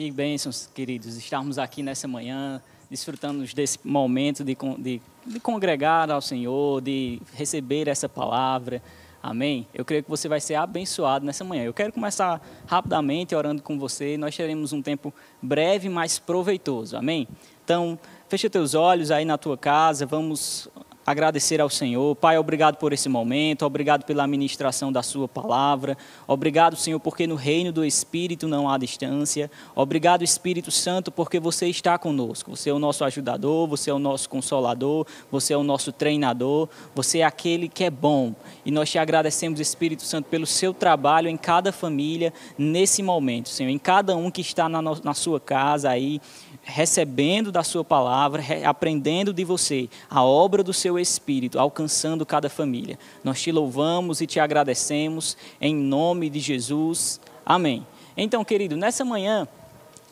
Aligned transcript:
Que 0.00 0.10
bênçãos, 0.10 0.66
queridos, 0.74 1.14
estarmos 1.18 1.58
aqui 1.58 1.82
nessa 1.82 2.08
manhã, 2.08 2.62
desfrutando 2.90 3.44
desse 3.54 3.78
momento 3.84 4.42
de, 4.42 4.56
de, 4.78 5.02
de, 5.26 5.40
congregar 5.40 6.10
ao 6.10 6.22
Senhor, 6.22 6.80
de 6.80 7.20
receber 7.34 7.86
essa 7.86 8.08
palavra. 8.08 8.82
Amém? 9.22 9.68
Eu 9.74 9.84
creio 9.84 10.02
que 10.02 10.08
você 10.08 10.26
vai 10.26 10.40
ser 10.40 10.54
abençoado 10.54 11.26
nessa 11.26 11.44
manhã. 11.44 11.64
Eu 11.64 11.74
quero 11.74 11.92
começar 11.92 12.40
rapidamente 12.66 13.34
orando 13.34 13.60
com 13.60 13.78
você. 13.78 14.16
Nós 14.16 14.34
teremos 14.34 14.72
um 14.72 14.80
tempo 14.80 15.12
breve, 15.42 15.90
mas 15.90 16.18
proveitoso. 16.18 16.96
Amém? 16.96 17.28
Então, 17.62 17.98
feche 18.26 18.48
teus 18.48 18.72
olhos 18.74 19.10
aí 19.10 19.26
na 19.26 19.36
tua 19.36 19.58
casa. 19.58 20.06
Vamos 20.06 20.66
agradecer 21.10 21.60
ao 21.60 21.68
Senhor. 21.68 22.14
Pai, 22.16 22.38
obrigado 22.38 22.76
por 22.76 22.92
esse 22.92 23.08
momento, 23.08 23.64
obrigado 23.64 24.04
pela 24.04 24.26
ministração 24.26 24.92
da 24.92 25.02
Sua 25.02 25.28
palavra. 25.28 25.96
Obrigado, 26.26 26.76
Senhor, 26.76 27.00
porque 27.00 27.26
no 27.26 27.34
reino 27.34 27.72
do 27.72 27.84
Espírito 27.84 28.48
não 28.48 28.68
há 28.68 28.78
distância. 28.78 29.50
Obrigado, 29.74 30.22
Espírito 30.22 30.70
Santo, 30.70 31.10
porque 31.10 31.40
você 31.40 31.66
está 31.66 31.98
conosco. 31.98 32.56
Você 32.56 32.70
é 32.70 32.72
o 32.72 32.78
nosso 32.78 33.04
ajudador, 33.04 33.66
você 33.66 33.90
é 33.90 33.94
o 33.94 33.98
nosso 33.98 34.28
consolador, 34.28 35.06
você 35.30 35.52
é 35.52 35.56
o 35.56 35.62
nosso 35.62 35.92
treinador, 35.92 36.68
você 36.94 37.18
é 37.18 37.24
aquele 37.24 37.68
que 37.68 37.84
é 37.84 37.90
bom. 37.90 38.34
E 38.64 38.70
nós 38.70 38.90
te 38.90 38.98
agradecemos, 38.98 39.60
Espírito 39.60 40.02
Santo, 40.02 40.26
pelo 40.28 40.46
seu 40.46 40.72
trabalho 40.72 41.28
em 41.28 41.36
cada 41.36 41.72
família 41.72 42.32
nesse 42.56 43.02
momento, 43.02 43.48
Senhor, 43.48 43.70
em 43.70 43.78
cada 43.78 44.16
um 44.16 44.30
que 44.30 44.40
está 44.40 44.68
na, 44.68 44.80
na 44.80 45.14
sua 45.14 45.40
casa 45.40 45.90
aí 45.90 46.20
recebendo 46.62 47.50
da 47.50 47.62
sua 47.62 47.84
palavra, 47.84 48.42
aprendendo 48.64 49.32
de 49.32 49.44
você 49.44 49.88
a 50.08 50.22
obra 50.22 50.62
do 50.62 50.72
seu 50.72 50.98
espírito, 50.98 51.58
alcançando 51.58 52.26
cada 52.26 52.48
família. 52.48 52.98
Nós 53.24 53.40
te 53.40 53.50
louvamos 53.50 54.20
e 54.20 54.26
te 54.26 54.38
agradecemos 54.38 55.36
em 55.60 55.74
nome 55.74 56.30
de 56.30 56.40
Jesus. 56.40 57.20
Amém. 57.44 57.86
Então, 58.16 58.44
querido, 58.44 58.76
nessa 58.76 59.04
manhã 59.04 59.48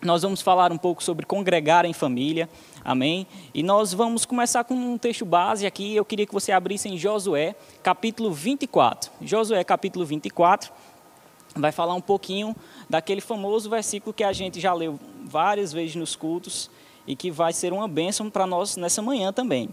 nós 0.01 0.23
vamos 0.23 0.41
falar 0.41 0.70
um 0.70 0.79
pouco 0.79 1.03
sobre 1.03 1.27
congregar 1.27 1.84
em 1.84 1.92
família. 1.92 2.48
Amém? 2.84 3.27
E 3.53 3.62
nós 3.62 3.92
vamos 3.92 4.25
começar 4.25 4.62
com 4.65 4.75
um 4.75 4.97
texto 4.97 5.25
base 5.25 5.67
aqui. 5.67 5.94
Eu 5.94 6.05
queria 6.05 6.25
que 6.25 6.33
você 6.33 6.53
abrisse 6.53 6.89
em 6.89 6.97
Josué, 6.97 7.55
capítulo 7.83 8.33
24. 8.33 9.11
Josué, 9.20 9.62
capítulo 9.65 10.06
24, 10.06 10.72
vai 11.61 11.73
falar 11.73 11.95
um 11.95 12.01
pouquinho 12.01 12.55
daquele 12.89 13.20
famoso 13.20 13.69
versículo 13.69 14.12
que 14.12 14.25
a 14.25 14.33
gente 14.33 14.61
já 14.61 14.73
leu 14.73 14.98
várias 15.25 15.73
vezes 15.73 15.97
nos 15.97 16.17
cultos 16.17 16.70
e 17.06 17.17
que 17.17 17.31
vai 17.31 17.53
ser 17.53 17.73
uma 17.73 17.89
bênção 17.89 18.28
para 18.31 18.47
nós 18.47 18.77
nessa 18.77 19.03
manhã 19.03 19.33
também. 19.33 19.69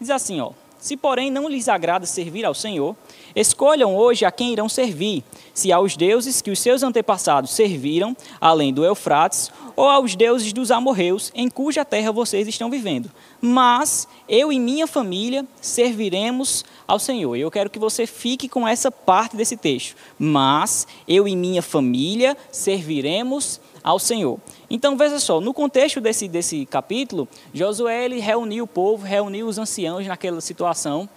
Diz 0.00 0.10
assim, 0.10 0.40
ó: 0.40 0.52
Se 0.78 0.96
porém 0.96 1.30
não 1.30 1.48
lhes 1.48 1.68
agrada 1.68 2.06
servir 2.06 2.44
ao 2.44 2.54
Senhor, 2.54 2.94
escolham 3.34 3.96
hoje 3.96 4.24
a 4.24 4.30
quem 4.30 4.52
irão 4.52 4.68
servir, 4.68 5.24
se 5.52 5.72
aos 5.72 5.96
deuses 5.96 6.40
que 6.40 6.50
os 6.50 6.58
seus 6.58 6.82
antepassados 6.82 7.50
serviram, 7.50 8.16
além 8.40 8.72
do 8.72 8.84
Eufrates, 8.84 9.50
ou 9.76 9.88
aos 9.88 10.16
deuses 10.16 10.52
dos 10.52 10.70
amorreus, 10.70 11.30
em 11.34 11.48
cuja 11.48 11.84
terra 11.84 12.10
vocês 12.10 12.48
estão 12.48 12.70
vivendo. 12.70 13.10
Mas 13.40 14.08
eu 14.26 14.50
e 14.50 14.58
minha 14.58 14.86
família 14.86 15.46
serviremos 15.60 16.64
ao 16.88 16.98
Senhor. 16.98 17.36
Eu 17.36 17.50
quero 17.50 17.68
que 17.68 17.78
você 17.78 18.06
fique 18.06 18.48
com 18.48 18.66
essa 18.66 18.90
parte 18.90 19.36
desse 19.36 19.56
texto. 19.56 19.94
Mas 20.18 20.86
eu 21.06 21.28
e 21.28 21.36
minha 21.36 21.60
família 21.60 22.36
serviremos 22.50 23.60
ao 23.84 23.98
Senhor. 23.98 24.40
Então 24.68 24.96
veja 24.96 25.20
só, 25.20 25.40
no 25.40 25.54
contexto 25.54 26.00
desse, 26.00 26.26
desse 26.26 26.64
capítulo, 26.66 27.28
Josué 27.52 28.06
ele 28.06 28.18
reuniu 28.18 28.64
o 28.64 28.66
povo, 28.66 29.04
reuniu 29.04 29.46
os 29.46 29.58
anciãos 29.58 30.06
naquela 30.06 30.40
situação 30.40 31.08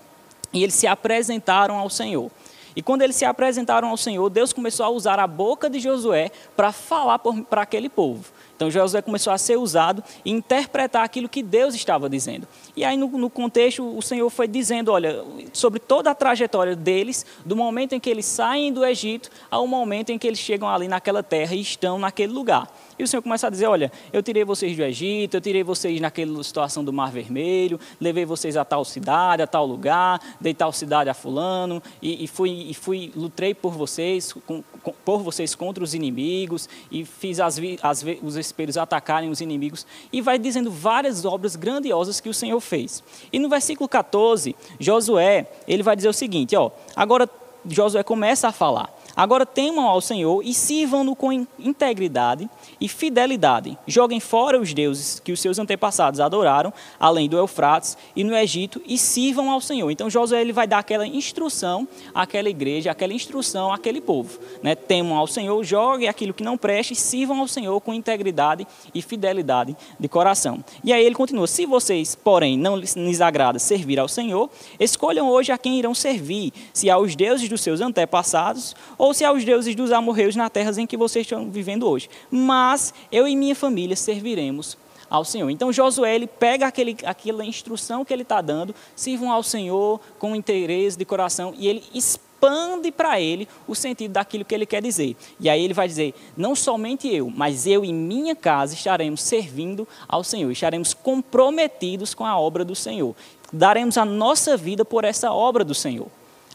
e 0.54 0.62
eles 0.62 0.76
se 0.76 0.86
apresentaram 0.86 1.78
ao 1.80 1.90
Senhor. 1.90 2.30
E 2.76 2.82
quando 2.82 3.02
eles 3.02 3.16
se 3.16 3.26
apresentaram 3.26 3.90
ao 3.90 3.98
Senhor, 3.98 4.30
Deus 4.30 4.54
começou 4.54 4.86
a 4.86 4.90
usar 4.90 5.20
a 5.20 5.28
boca 5.28 5.70
de 5.70 5.80
Josué 5.80 6.32
para 6.56 6.72
falar 6.72 7.20
para 7.20 7.62
aquele 7.62 7.90
povo. 7.90 8.26
Então 8.60 8.70
Josué 8.70 9.02
começou 9.02 9.32
a 9.32 9.38
ser 9.38 9.58
usado 9.58 10.04
e 10.26 10.32
interpretar 10.32 11.06
aquilo 11.06 11.30
que 11.30 11.42
Deus 11.42 11.74
estava 11.74 12.10
dizendo. 12.10 12.46
E 12.76 12.84
aí, 12.84 12.98
no, 12.98 13.08
no, 13.08 13.30
contexto, 13.30 13.98
o 13.98 14.02
Senhor 14.02 14.30
foi 14.30 14.50
dizendo: 14.50 14.92
olha, 14.92 15.24
sobre 15.54 15.80
toda 15.80 16.12
a 16.12 16.14
trajetória 16.14 16.76
deles, 16.76 17.26
do 17.46 17.56
momento 17.56 17.94
em 17.94 18.02
que 18.02 18.10
eles 18.10 18.26
saem 18.26 18.74
do 18.74 18.86
Egito 18.86 19.30
ao 19.50 19.66
momento 19.66 20.10
em 20.10 20.18
que 20.18 20.28
eles 20.28 20.40
chegam 20.40 20.68
ali 20.68 20.90
naquela 20.90 21.24
terra 21.24 21.56
e 21.56 21.62
estão 21.62 21.98
naquele 21.98 22.34
lugar. 22.34 22.70
E 23.00 23.04
o 23.04 23.08
Senhor 23.08 23.22
começa 23.22 23.48
a 23.48 23.50
dizer: 23.50 23.66
Olha, 23.66 23.90
eu 24.12 24.22
tirei 24.22 24.44
vocês 24.44 24.76
do 24.76 24.84
Egito, 24.84 25.38
eu 25.38 25.42
tirei 25.42 25.64
vocês 25.64 26.02
naquela 26.02 26.44
situação 26.44 26.84
do 26.84 26.92
Mar 26.92 27.12
Vermelho, 27.12 27.80
levei 28.00 28.26
vocês 28.26 28.58
a 28.58 28.66
tal 28.66 28.84
cidade, 28.84 29.42
a 29.42 29.48
tal 29.48 29.66
lugar, 29.66 30.20
dei 30.42 30.54
tal 30.54 30.74
cidade 30.74 31.10
a 31.10 31.14
Fulano, 31.14 31.82
e, 32.02 32.26
e 32.26 32.28
fui, 32.28 32.50
e 32.70 32.74
fui, 32.74 33.14
lutei 33.16 33.54
por 33.54 33.72
vocês, 33.72 34.34
com, 34.46 34.62
com, 34.84 34.94
por 35.06 35.24
vocês 35.24 35.56
contra 35.56 35.82
os 35.82 35.94
inimigos, 35.94 36.68
e 36.92 37.06
fiz 37.06 37.40
as, 37.40 37.58
as, 37.82 38.04
os 38.22 38.36
espelhos 38.36 38.78
atacarem 38.78 39.30
os 39.30 39.40
inimigos. 39.40 39.88
E 40.12 40.20
vai 40.20 40.38
dizendo 40.38 40.70
várias 40.70 41.24
obras 41.24 41.56
grandiosas 41.56 42.20
que 42.20 42.28
o 42.28 42.34
Senhor 42.34 42.60
fez. 42.60 43.02
E 43.32 43.40
no 43.40 43.48
versículo 43.48 43.88
14, 43.88 44.54
Josué, 44.78 45.50
ele 45.66 45.84
vai 45.84 45.96
dizer 45.96 46.10
o 46.10 46.14
seguinte: 46.14 46.54
ó, 46.54 46.70
agora 46.98 47.30
Josué 47.66 48.04
começa 48.04 48.50
a 48.50 48.52
falar. 48.52 48.99
Agora 49.20 49.46
temam 49.46 49.86
ao 49.86 50.00
Senhor 50.00 50.42
e 50.46 50.54
sirvam-no 50.54 51.14
com 51.14 51.46
integridade 51.60 52.50
e 52.80 52.88
fidelidade. 52.88 53.78
Joguem 53.86 54.22
fora 54.22 54.58
os 54.58 54.74
deuses 54.74 55.20
que 55.20 55.34
os 55.34 55.42
seus 55.42 55.60
antepassados 55.60 56.22
adoraram, 56.22 56.72
além 56.98 57.28
do 57.28 57.38
Eufrates 57.38 57.98
e 58.16 58.24
no 58.24 58.34
Egito, 58.34 58.82
e 58.88 58.98
sirvam 58.98 59.52
ao 59.52 59.60
Senhor. 59.60 59.92
Então 59.92 60.10
Josué 60.10 60.40
ele 60.40 60.54
vai 60.54 60.66
dar 60.66 60.80
aquela 60.80 61.06
instrução 61.06 61.86
àquela 62.16 62.48
igreja, 62.48 62.92
aquela 62.92 63.12
instrução 63.12 63.74
àquele 63.74 64.00
povo. 64.00 64.40
Né? 64.64 64.74
Temam 64.74 65.18
ao 65.18 65.28
Senhor, 65.28 65.62
joguem 65.66 66.08
aquilo 66.08 66.34
que 66.34 66.42
não 66.42 66.58
preste, 66.58 66.94
e 66.94 66.96
sirvam 66.96 67.42
ao 67.42 67.48
Senhor 67.50 67.82
com 67.82 67.94
integridade 67.94 68.66
e 68.96 69.02
fidelidade 69.02 69.76
de 70.00 70.08
coração. 70.08 70.64
E 70.82 70.94
aí 70.94 71.04
ele 71.04 71.16
continua: 71.16 71.46
se 71.46 71.66
vocês, 71.66 72.16
porém, 72.16 72.58
não 72.58 72.78
lhes 72.78 73.20
agrada 73.20 73.60
servir 73.60 74.00
ao 74.00 74.08
Senhor, 74.08 74.50
escolham 74.80 75.30
hoje 75.30 75.52
a 75.52 75.58
quem 75.58 75.78
irão 75.78 75.94
servir, 75.94 76.54
se 76.72 76.90
aos 76.90 77.18
deuses 77.18 77.50
dos 77.50 77.60
seus 77.60 77.82
antepassados 77.82 78.74
ou 78.98 79.09
se 79.14 79.26
aos 79.26 79.44
deuses 79.44 79.76
dos 79.76 79.92
amorreus 79.92 80.36
na 80.36 80.50
terra 80.50 80.72
em 80.78 80.88
que 80.88 80.98
vocês 80.98 81.26
estão 81.26 81.50
vivendo 81.50 81.88
hoje. 81.88 82.10
Mas 82.30 82.94
eu 83.12 83.28
e 83.28 83.36
minha 83.36 83.56
família 83.56 83.96
serviremos 83.96 84.78
ao 85.10 85.26
Senhor. 85.26 85.50
Então 85.50 85.74
Josué 85.74 86.16
ele 86.16 86.28
pega 86.28 86.68
aquele, 86.68 86.96
aquela 87.04 87.44
instrução 87.44 88.06
que 88.06 88.14
ele 88.14 88.22
está 88.22 88.42
dando, 88.42 88.76
sirvam 88.96 89.32
ao 89.32 89.42
Senhor 89.42 90.00
com 90.20 90.36
interesse 90.36 90.98
de 90.98 91.06
coração 91.06 91.54
e 91.58 91.68
ele 91.68 91.84
expande 91.94 92.92
para 92.92 93.20
ele 93.20 93.48
o 93.68 93.76
sentido 93.76 94.12
daquilo 94.12 94.46
que 94.46 94.54
ele 94.54 94.66
quer 94.66 94.82
dizer. 94.82 95.16
E 95.40 95.50
aí 95.50 95.64
ele 95.64 95.74
vai 95.74 95.88
dizer: 95.88 96.14
não 96.38 96.56
somente 96.56 97.08
eu, 97.08 97.30
mas 97.30 97.66
eu 97.66 97.84
e 97.84 97.92
minha 97.92 98.36
casa 98.36 98.74
estaremos 98.74 99.22
servindo 99.22 99.88
ao 100.08 100.24
Senhor, 100.24 100.52
estaremos 100.52 100.94
comprometidos 100.94 102.14
com 102.14 102.26
a 102.26 102.40
obra 102.40 102.64
do 102.64 102.76
Senhor, 102.76 103.16
daremos 103.52 103.98
a 103.98 104.06
nossa 104.06 104.56
vida 104.56 104.86
por 104.86 105.04
essa 105.04 105.34
obra 105.34 105.66
do 105.66 105.74
Senhor. 105.74 106.08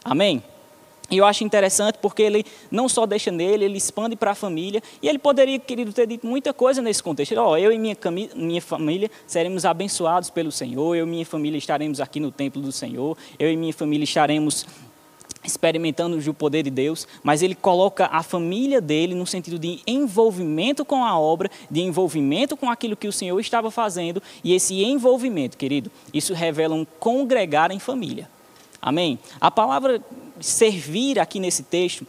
Amém? 0.03 0.41
E 1.09 1.17
eu 1.17 1.25
acho 1.25 1.43
interessante 1.43 1.97
porque 2.01 2.23
ele 2.23 2.45
não 2.71 2.89
só 2.89 3.05
deixa 3.05 3.31
nele, 3.31 3.65
ele 3.65 3.77
expande 3.77 4.15
para 4.15 4.31
a 4.31 4.35
família. 4.35 4.81
E 5.01 5.07
ele 5.07 5.19
poderia, 5.19 5.59
querido, 5.59 5.93
ter 5.93 6.07
dito 6.07 6.25
muita 6.25 6.53
coisa 6.53 6.81
nesse 6.81 7.03
contexto. 7.03 7.35
Oh, 7.39 7.55
eu 7.55 7.71
e 7.71 7.77
minha, 7.77 7.95
minha 8.35 8.61
família 8.61 9.09
seremos 9.27 9.65
abençoados 9.65 10.29
pelo 10.29 10.51
Senhor, 10.51 10.95
eu 10.95 11.05
e 11.05 11.09
minha 11.09 11.25
família 11.25 11.57
estaremos 11.57 11.99
aqui 12.01 12.19
no 12.19 12.31
templo 12.31 12.61
do 12.61 12.71
Senhor, 12.71 13.17
eu 13.37 13.51
e 13.51 13.55
minha 13.55 13.73
família 13.73 14.03
estaremos 14.03 14.65
experimentando 15.43 16.17
o 16.17 16.33
poder 16.33 16.63
de 16.63 16.71
Deus, 16.71 17.07
mas 17.23 17.43
ele 17.43 17.53
coloca 17.53 18.07
a 18.11 18.23
família 18.23 18.81
dele 18.81 19.13
no 19.13 19.27
sentido 19.27 19.59
de 19.59 19.79
envolvimento 19.85 20.83
com 20.83 21.05
a 21.05 21.19
obra, 21.19 21.49
de 21.69 21.81
envolvimento 21.81 22.57
com 22.57 22.69
aquilo 22.69 22.95
que 22.95 23.07
o 23.07 23.11
Senhor 23.11 23.39
estava 23.39 23.69
fazendo, 23.69 24.21
e 24.43 24.53
esse 24.53 24.83
envolvimento, 24.83 25.55
querido, 25.55 25.91
isso 26.11 26.33
revela 26.33 26.73
um 26.73 26.85
congregar 26.99 27.71
em 27.71 27.79
família. 27.79 28.27
Amém? 28.81 29.19
A 29.39 29.49
palavra 29.49 30.01
servir 30.39 31.19
aqui 31.19 31.39
nesse 31.39 31.63
texto, 31.63 32.05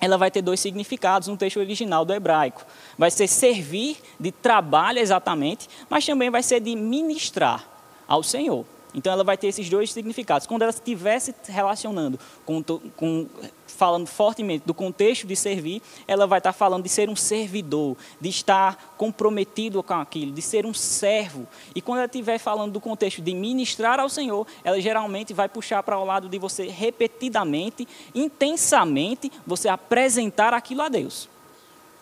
ela 0.00 0.16
vai 0.16 0.30
ter 0.30 0.42
dois 0.42 0.60
significados 0.60 1.28
no 1.28 1.36
texto 1.36 1.58
original 1.58 2.04
do 2.04 2.14
hebraico. 2.14 2.64
Vai 2.96 3.10
ser 3.10 3.26
servir 3.26 3.98
de 4.18 4.30
trabalho 4.30 4.98
exatamente, 4.98 5.68
mas 5.90 6.06
também 6.06 6.30
vai 6.30 6.42
ser 6.42 6.60
de 6.60 6.76
ministrar 6.76 7.66
ao 8.06 8.22
Senhor. 8.22 8.64
Então 8.98 9.12
ela 9.12 9.24
vai 9.24 9.36
ter 9.36 9.46
esses 9.46 9.68
dois 9.68 9.92
significados. 9.92 10.46
Quando 10.46 10.62
ela 10.62 10.70
estiver 10.70 11.18
se 11.18 11.34
relacionando 11.48 12.18
com, 12.44 12.62
com 12.62 13.26
falando 13.66 14.06
fortemente 14.06 14.66
do 14.66 14.74
contexto 14.74 15.26
de 15.26 15.36
servir, 15.36 15.80
ela 16.06 16.26
vai 16.26 16.38
estar 16.38 16.52
falando 16.52 16.82
de 16.82 16.88
ser 16.88 17.08
um 17.08 17.16
servidor, 17.16 17.96
de 18.20 18.28
estar 18.28 18.94
comprometido 18.96 19.82
com 19.82 19.94
aquilo, 19.94 20.32
de 20.32 20.42
ser 20.42 20.66
um 20.66 20.74
servo. 20.74 21.46
E 21.74 21.80
quando 21.80 21.98
ela 21.98 22.06
estiver 22.06 22.38
falando 22.38 22.72
do 22.72 22.80
contexto 22.80 23.22
de 23.22 23.34
ministrar 23.34 24.00
ao 24.00 24.08
Senhor, 24.08 24.46
ela 24.64 24.80
geralmente 24.80 25.32
vai 25.32 25.48
puxar 25.48 25.82
para 25.82 25.98
o 25.98 26.04
lado 26.04 26.28
de 26.28 26.38
você 26.38 26.66
repetidamente, 26.66 27.86
intensamente, 28.14 29.30
você 29.46 29.68
apresentar 29.68 30.52
aquilo 30.52 30.82
a 30.82 30.88
Deus. 30.88 31.28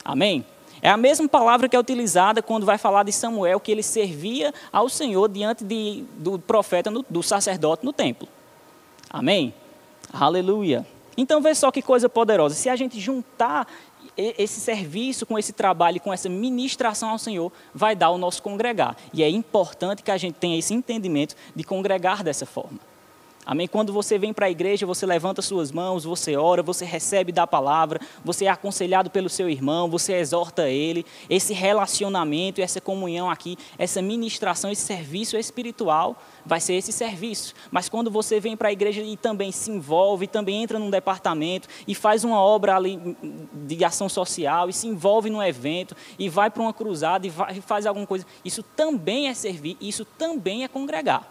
Amém? 0.05 0.47
É 0.87 0.89
a 0.89 0.97
mesma 0.97 1.29
palavra 1.29 1.69
que 1.69 1.75
é 1.75 1.81
utilizada 1.81 2.41
quando 2.41 2.65
vai 2.65 2.79
falar 2.79 3.03
de 3.03 3.11
Samuel, 3.11 3.59
que 3.59 3.73
ele 3.73 3.83
servia 3.83 4.55
ao 4.73 4.89
Senhor 4.89 5.29
diante 5.29 5.65
de, 5.65 6.05
do 6.17 6.39
profeta, 6.39 6.93
no, 6.93 7.05
do 7.11 7.25
sacerdote 7.25 7.85
no 7.85 7.93
templo. 7.93 8.29
Amém? 9.11 9.53
Aleluia. 10.13 10.87
Então, 11.17 11.43
vê 11.43 11.57
só 11.57 11.73
que 11.73 11.83
coisa 11.83 12.09
poderosa. 12.09 12.55
Se 12.55 12.69
a 12.69 12.77
gente 12.77 13.01
juntar 13.01 13.67
esse 14.17 14.61
serviço, 14.61 15.27
com 15.27 15.37
esse 15.37 15.53
trabalho, 15.53 16.01
com 16.01 16.13
essa 16.13 16.29
ministração 16.29 17.09
ao 17.09 17.19
Senhor, 17.19 17.51
vai 17.75 17.97
dar 17.97 18.11
o 18.11 18.17
nosso 18.17 18.41
congregar. 18.41 18.97
E 19.13 19.25
é 19.25 19.29
importante 19.29 20.05
que 20.05 20.11
a 20.13 20.17
gente 20.17 20.37
tenha 20.37 20.57
esse 20.57 20.73
entendimento 20.73 21.35
de 21.53 21.65
congregar 21.65 22.23
dessa 22.23 22.47
forma. 22.47 22.79
Amém? 23.47 23.69
Quando 23.69 23.93
você 23.93 24.19
vem 24.19 24.33
para 24.33 24.47
a 24.47 24.51
igreja, 24.51 24.85
você 24.85 25.07
levanta 25.07 25.41
suas 25.41 25.71
mãos, 25.71 26.03
você 26.03 26.37
ora, 26.37 26.65
você 26.65 26.85
recebe 26.85 27.31
da 27.31 27.47
palavra, 27.47 28.01
você 28.25 28.47
é 28.47 28.49
aconselhado 28.49 29.09
pelo 29.09 29.29
seu 29.29 29.49
irmão, 29.49 29.89
você 29.89 30.15
exorta 30.15 30.69
ele. 30.69 31.07
Esse 31.31 31.55
relacionamento, 31.55 32.61
essa 32.61 32.81
comunhão 32.81 33.31
aqui, 33.31 33.57
essa 33.79 34.03
ministração, 34.03 34.73
esse 34.73 34.83
serviço 34.83 35.37
espiritual, 35.37 36.21
vai 36.45 36.59
ser 36.59 36.75
esse 36.75 36.91
serviço. 36.91 37.55
Mas 37.71 37.89
quando 37.89 38.11
você 38.11 38.41
vem 38.41 38.57
para 38.57 38.69
a 38.69 38.73
igreja 38.73 39.01
e 39.01 39.17
também 39.17 39.53
se 39.53 39.71
envolve, 39.71 40.27
também 40.27 40.65
entra 40.65 40.77
num 40.77 40.91
departamento 40.91 41.69
e 41.87 41.95
faz 41.95 42.25
uma 42.25 42.41
obra 42.41 42.75
ali 42.75 43.17
de 43.53 43.85
ação 43.85 44.09
social, 44.09 44.69
e 44.69 44.73
se 44.73 44.89
envolve 44.89 45.31
num 45.31 45.41
evento, 45.41 45.95
e 46.19 46.29
vai 46.29 46.51
para 46.51 46.63
uma 46.63 46.73
cruzada 46.73 47.25
e, 47.25 47.31
vai, 47.31 47.59
e 47.59 47.61
faz 47.61 47.87
alguma 47.87 48.09
coisa, 48.09 48.27
isso 48.45 48.65
também 48.65 49.29
é 49.29 49.35
servir, 49.35 49.77
isso 49.81 50.05
também 50.05 50.65
é 50.65 50.69
congregar. 50.69 51.31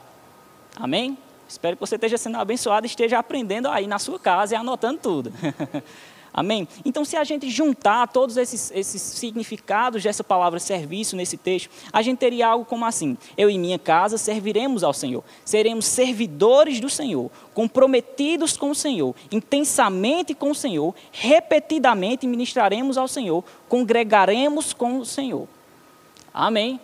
Amém? 0.77 1.17
Espero 1.47 1.75
que 1.75 1.79
você 1.79 1.95
esteja 1.95 2.17
sendo 2.17 2.37
abençoado 2.37 2.85
e 2.85 2.89
esteja 2.89 3.19
aprendendo 3.19 3.67
aí 3.67 3.87
na 3.87 3.99
sua 3.99 4.19
casa 4.19 4.53
e 4.53 4.57
anotando 4.57 4.99
tudo. 4.99 5.33
Amém? 6.37 6.67
Então, 6.83 7.05
se 7.05 7.15
a 7.15 7.23
gente 7.23 7.49
juntar 7.49 8.09
todos 8.09 8.35
esses, 8.35 8.69
esses, 8.75 9.01
significados 9.01 10.03
dessa 10.03 10.21
palavra 10.21 10.59
serviço 10.59 11.15
nesse 11.15 11.37
texto, 11.37 11.69
a 11.93 12.01
gente 12.01 12.17
teria 12.17 12.47
algo 12.49 12.65
como 12.65 12.83
assim: 12.83 13.17
Eu 13.37 13.49
e 13.49 13.57
minha 13.57 13.79
casa 13.79 14.17
serviremos 14.17 14.83
ao 14.83 14.93
Senhor, 14.93 15.23
seremos 15.45 15.85
servidores 15.85 16.81
do 16.81 16.89
Senhor, 16.89 17.31
comprometidos 17.53 18.57
com 18.57 18.69
o 18.69 18.75
Senhor, 18.75 19.15
intensamente 19.31 20.33
com 20.33 20.51
o 20.51 20.55
Senhor, 20.55 20.93
repetidamente 21.09 22.27
ministraremos 22.27 22.97
ao 22.97 23.07
Senhor, 23.07 23.41
congregaremos 23.69 24.73
com 24.73 24.99
o 24.99 25.05
Senhor. 25.05 25.47
Amém? 26.33 26.81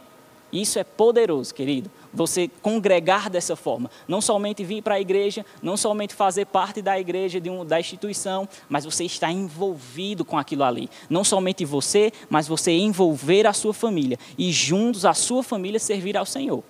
Isso 0.49 0.79
é 0.79 0.83
poderoso, 0.85 1.53
querido 1.53 1.91
você 2.13 2.49
congregar 2.61 3.29
dessa 3.29 3.55
forma. 3.55 3.89
Não 4.07 4.21
somente 4.21 4.63
vir 4.63 4.81
para 4.81 4.95
a 4.95 5.01
igreja, 5.01 5.45
não 5.61 5.77
somente 5.77 6.13
fazer 6.13 6.45
parte 6.45 6.81
da 6.81 6.99
igreja, 6.99 7.39
de 7.39 7.49
um, 7.49 7.65
da 7.65 7.79
instituição, 7.79 8.47
mas 8.69 8.85
você 8.85 9.03
está 9.03 9.31
envolvido 9.31 10.25
com 10.25 10.37
aquilo 10.37 10.63
ali. 10.63 10.89
Não 11.09 11.23
somente 11.23 11.65
você, 11.65 12.11
mas 12.29 12.47
você 12.47 12.71
envolver 12.71 13.47
a 13.47 13.53
sua 13.53 13.73
família. 13.73 14.17
E 14.37 14.51
juntos 14.51 15.05
a 15.05 15.13
sua 15.13 15.43
família 15.43 15.79
servir 15.79 16.17
ao 16.17 16.25
Senhor. 16.25 16.63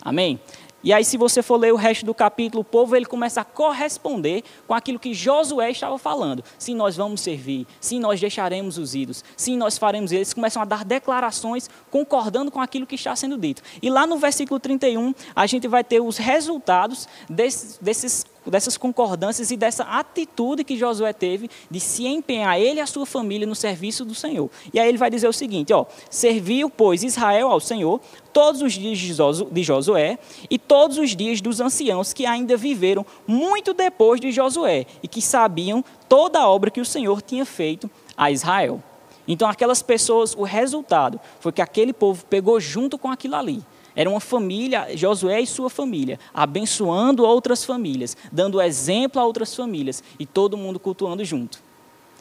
Amém? 0.00 0.38
E 0.82 0.92
aí, 0.92 1.04
se 1.04 1.16
você 1.16 1.42
for 1.42 1.56
ler 1.56 1.72
o 1.72 1.76
resto 1.76 2.06
do 2.06 2.14
capítulo, 2.14 2.60
o 2.60 2.64
povo 2.64 2.94
ele 2.94 3.04
começa 3.04 3.40
a 3.40 3.44
corresponder 3.44 4.44
com 4.66 4.74
aquilo 4.74 4.98
que 4.98 5.12
Josué 5.12 5.70
estava 5.70 5.98
falando. 5.98 6.44
Sim, 6.56 6.76
nós 6.76 6.96
vamos 6.96 7.20
servir. 7.20 7.66
Sim, 7.80 7.98
nós 7.98 8.20
deixaremos 8.20 8.78
os 8.78 8.94
ídolos. 8.94 9.24
Sim, 9.36 9.56
nós 9.56 9.76
faremos. 9.76 10.12
Eles 10.12 10.32
começam 10.32 10.62
a 10.62 10.64
dar 10.64 10.84
declarações 10.84 11.68
concordando 11.90 12.50
com 12.50 12.60
aquilo 12.60 12.86
que 12.86 12.94
está 12.94 13.14
sendo 13.16 13.36
dito. 13.36 13.60
E 13.82 13.90
lá 13.90 14.06
no 14.06 14.18
versículo 14.18 14.60
31, 14.60 15.14
a 15.34 15.46
gente 15.46 15.66
vai 15.66 15.82
ter 15.82 16.00
os 16.00 16.16
resultados 16.16 17.08
desses, 17.28 17.78
desses 17.78 18.24
dessas 18.46 18.76
concordâncias 18.76 19.50
e 19.50 19.56
dessa 19.56 19.84
atitude 19.84 20.64
que 20.64 20.76
Josué 20.76 21.12
teve 21.12 21.50
de 21.70 21.80
se 21.80 22.06
empenhar 22.06 22.58
ele 22.58 22.78
e 22.78 22.80
a 22.80 22.86
sua 22.86 23.06
família 23.06 23.46
no 23.46 23.54
serviço 23.54 24.04
do 24.04 24.14
Senhor. 24.14 24.50
E 24.72 24.78
aí 24.78 24.88
ele 24.88 24.98
vai 24.98 25.10
dizer 25.10 25.28
o 25.28 25.32
seguinte, 25.32 25.72
ó: 25.72 25.86
"Serviu, 26.10 26.70
pois, 26.70 27.02
Israel 27.02 27.48
ao 27.48 27.60
Senhor 27.60 28.00
todos 28.32 28.62
os 28.62 28.72
dias 28.72 28.98
de 28.98 29.62
Josué 29.62 30.18
e 30.48 30.58
todos 30.58 30.98
os 30.98 31.16
dias 31.16 31.40
dos 31.40 31.60
anciãos 31.60 32.12
que 32.12 32.24
ainda 32.24 32.56
viveram 32.56 33.04
muito 33.26 33.74
depois 33.74 34.20
de 34.20 34.30
Josué 34.30 34.86
e 35.02 35.08
que 35.08 35.20
sabiam 35.20 35.84
toda 36.08 36.38
a 36.38 36.48
obra 36.48 36.70
que 36.70 36.80
o 36.80 36.84
Senhor 36.84 37.20
tinha 37.22 37.44
feito 37.44 37.90
a 38.16 38.30
Israel." 38.30 38.82
Então 39.26 39.46
aquelas 39.46 39.82
pessoas, 39.82 40.34
o 40.34 40.42
resultado 40.42 41.20
foi 41.38 41.52
que 41.52 41.60
aquele 41.60 41.92
povo 41.92 42.24
pegou 42.24 42.58
junto 42.58 42.96
com 42.96 43.10
aquilo 43.10 43.36
ali 43.36 43.62
era 43.98 44.08
uma 44.08 44.20
família, 44.20 44.96
Josué 44.96 45.40
e 45.40 45.46
sua 45.46 45.68
família, 45.68 46.20
abençoando 46.32 47.24
outras 47.24 47.64
famílias, 47.64 48.16
dando 48.30 48.62
exemplo 48.62 49.20
a 49.20 49.24
outras 49.24 49.52
famílias 49.56 50.04
e 50.20 50.24
todo 50.24 50.56
mundo 50.56 50.78
cultuando 50.78 51.24
junto. 51.24 51.60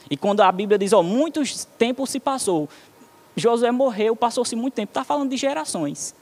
E 0.09 0.18
quando 0.18 0.41
a 0.41 0.51
Bíblia 0.51 0.79
diz, 0.79 0.91
ó, 0.91 1.03
muitos 1.03 1.65
tempos 1.77 2.09
se 2.09 2.19
passou, 2.19 2.68
Josué 3.35 3.69
morreu, 3.71 4.15
passou-se 4.15 4.56
muito 4.56 4.74
tempo, 4.74 4.89
está 4.89 5.03
falando 5.03 5.29
de 5.29 5.38
gerações. 5.38 6.15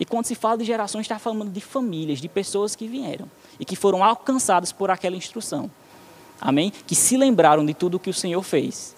E 0.00 0.06
quando 0.06 0.24
se 0.24 0.34
fala 0.34 0.56
de 0.56 0.64
gerações, 0.64 1.02
está 1.02 1.18
falando 1.18 1.50
de 1.50 1.60
famílias, 1.60 2.18
de 2.18 2.28
pessoas 2.30 2.74
que 2.74 2.88
vieram 2.88 3.30
e 3.60 3.66
que 3.66 3.76
foram 3.76 4.02
alcançadas 4.02 4.72
por 4.72 4.90
aquela 4.90 5.16
instrução. 5.16 5.70
Amém? 6.40 6.72
Que 6.86 6.94
se 6.94 7.14
lembraram 7.18 7.66
de 7.66 7.74
tudo 7.74 7.98
o 7.98 8.00
que 8.00 8.08
o 8.08 8.14
Senhor 8.14 8.42
fez. 8.42 8.96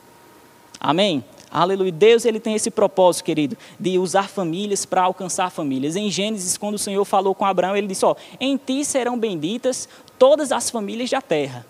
Amém? 0.79 1.25
Aleluia. 1.53 1.91
Deus 1.91 2.25
ele 2.25 2.39
tem 2.39 2.55
esse 2.55 2.71
propósito, 2.71 3.25
querido, 3.25 3.57
de 3.79 3.99
usar 3.99 4.29
famílias 4.29 4.87
para 4.87 5.03
alcançar 5.03 5.51
famílias. 5.51 5.97
Em 5.97 6.11
Gênesis, 6.11 6.57
quando 6.57 6.77
o 6.77 6.79
Senhor 6.79 7.05
falou 7.05 7.35
com 7.35 7.45
Abraão, 7.45 7.77
ele 7.77 7.89
disse: 7.89 8.05
ó, 8.05 8.15
em 8.39 8.57
ti 8.57 8.85
serão 8.85 9.19
benditas 9.19 9.89
todas 10.19 10.53
as 10.53 10.71
famílias 10.71 11.11
da 11.11 11.21
terra. 11.21 11.67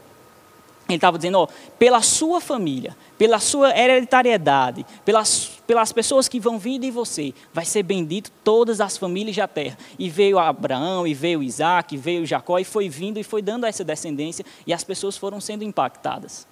Ele 0.90 0.96
estava 0.96 1.16
dizendo, 1.16 1.38
ó, 1.38 1.48
pela 1.78 2.02
sua 2.02 2.40
família, 2.40 2.96
pela 3.16 3.38
sua 3.38 3.70
hereditariedade, 3.78 4.84
pelas, 5.04 5.52
pelas 5.64 5.92
pessoas 5.92 6.26
que 6.26 6.40
vão 6.40 6.58
vir 6.58 6.80
de 6.80 6.90
você, 6.90 7.32
vai 7.54 7.64
ser 7.64 7.84
bendito 7.84 8.32
todas 8.42 8.80
as 8.80 8.98
famílias 8.98 9.36
da 9.36 9.46
terra. 9.46 9.78
E 9.96 10.10
veio 10.10 10.36
Abraão, 10.36 11.06
e 11.06 11.14
veio 11.14 11.44
Isaac, 11.44 11.94
e 11.94 11.98
veio 11.98 12.26
Jacó, 12.26 12.58
e 12.58 12.64
foi 12.64 12.88
vindo 12.88 13.20
e 13.20 13.22
foi 13.22 13.40
dando 13.40 13.66
essa 13.66 13.84
descendência, 13.84 14.44
e 14.66 14.72
as 14.72 14.82
pessoas 14.82 15.16
foram 15.16 15.40
sendo 15.40 15.62
impactadas. 15.62 16.44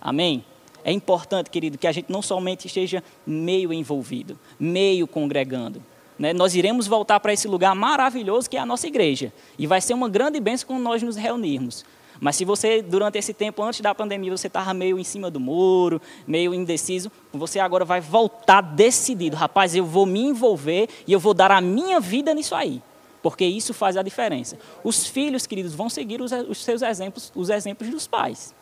Amém? 0.00 0.44
É 0.84 0.92
importante, 0.92 1.50
querido, 1.50 1.76
que 1.76 1.86
a 1.86 1.92
gente 1.92 2.10
não 2.10 2.22
somente 2.22 2.66
esteja 2.66 3.02
meio 3.26 3.72
envolvido, 3.72 4.38
meio 4.58 5.06
congregando. 5.06 5.82
Né? 6.18 6.32
Nós 6.32 6.54
iremos 6.54 6.86
voltar 6.86 7.20
para 7.20 7.32
esse 7.32 7.46
lugar 7.46 7.74
maravilhoso 7.74 8.48
que 8.48 8.56
é 8.56 8.60
a 8.60 8.66
nossa 8.66 8.86
igreja. 8.86 9.32
E 9.58 9.66
vai 9.66 9.80
ser 9.80 9.94
uma 9.94 10.08
grande 10.08 10.40
bênção 10.40 10.66
quando 10.66 10.82
nós 10.82 11.02
nos 11.02 11.16
reunirmos. 11.16 11.84
Mas 12.20 12.36
se 12.36 12.44
você, 12.44 12.82
durante 12.82 13.16
esse 13.16 13.32
tempo, 13.32 13.62
antes 13.62 13.80
da 13.80 13.94
pandemia, 13.94 14.36
você 14.36 14.48
estava 14.48 14.74
meio 14.74 14.98
em 14.98 15.04
cima 15.04 15.30
do 15.30 15.38
muro, 15.38 16.02
meio 16.26 16.52
indeciso, 16.52 17.12
você 17.32 17.60
agora 17.60 17.84
vai 17.84 18.00
voltar 18.00 18.60
decidido. 18.60 19.36
Rapaz, 19.36 19.74
eu 19.74 19.84
vou 19.84 20.04
me 20.04 20.20
envolver 20.20 20.88
e 21.06 21.12
eu 21.12 21.20
vou 21.20 21.32
dar 21.32 21.52
a 21.52 21.60
minha 21.60 22.00
vida 22.00 22.34
nisso 22.34 22.54
aí. 22.54 22.82
Porque 23.22 23.44
isso 23.44 23.72
faz 23.72 23.96
a 23.96 24.02
diferença. 24.02 24.58
Os 24.82 25.06
filhos, 25.06 25.46
queridos, 25.46 25.74
vão 25.74 25.88
seguir 25.88 26.20
os, 26.20 26.32
os 26.32 26.64
seus 26.64 26.82
exemplos, 26.82 27.32
os 27.34 27.50
exemplos 27.50 27.88
dos 27.90 28.06
pais. 28.06 28.54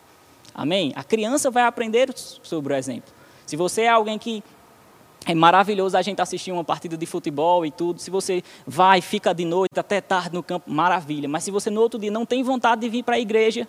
Amém? 0.57 0.91
A 0.97 1.05
criança 1.05 1.51
vai 1.51 1.65
aprender 1.65 2.11
sobre 2.17 2.73
o 2.73 2.77
exemplo. 2.77 3.13
Se 3.45 3.57
você 3.57 3.83
é 3.83 3.91
alguém 3.91 4.19
que 4.19 4.43
é 5.27 5.35
maravilhoso 5.35 5.99
a 5.99 6.03
gente 6.03 6.23
assistir 6.23 6.51
uma 6.51 6.65
partida 6.65 6.97
de 6.97 7.05
futebol 7.05 7.67
e 7.67 7.71
tudo. 7.71 8.01
Se 8.01 8.11
você 8.13 8.45
vai, 8.65 9.01
fica 9.01 9.35
de 9.35 9.45
noite 9.45 9.79
até 9.79 10.01
tarde 10.01 10.33
no 10.33 10.43
campo, 10.43 10.71
maravilha. 10.71 11.29
Mas 11.29 11.43
se 11.43 11.51
você 11.51 11.69
no 11.69 11.81
outro 11.81 11.99
dia 11.99 12.13
não 12.13 12.25
tem 12.25 12.45
vontade 12.45 12.81
de 12.83 12.89
vir 12.89 13.03
para 13.03 13.17
a 13.17 13.19
igreja, 13.19 13.67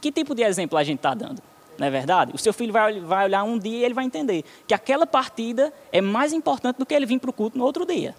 que 0.00 0.12
tipo 0.12 0.36
de 0.36 0.42
exemplo 0.42 0.78
a 0.78 0.84
gente 0.84 0.98
está 0.98 1.14
dando? 1.14 1.42
Não 1.76 1.86
é 1.86 1.90
verdade? 1.90 2.30
O 2.32 2.38
seu 2.38 2.52
filho 2.52 2.72
vai, 2.72 3.00
vai 3.00 3.24
olhar 3.24 3.42
um 3.42 3.58
dia 3.58 3.78
e 3.78 3.84
ele 3.84 3.92
vai 3.92 4.04
entender 4.04 4.44
que 4.64 4.72
aquela 4.72 5.04
partida 5.04 5.72
é 5.90 6.00
mais 6.00 6.32
importante 6.32 6.76
do 6.76 6.86
que 6.86 6.94
ele 6.94 7.06
vir 7.06 7.18
para 7.18 7.30
o 7.30 7.32
culto 7.32 7.58
no 7.58 7.64
outro 7.64 7.84
dia. 7.84 8.14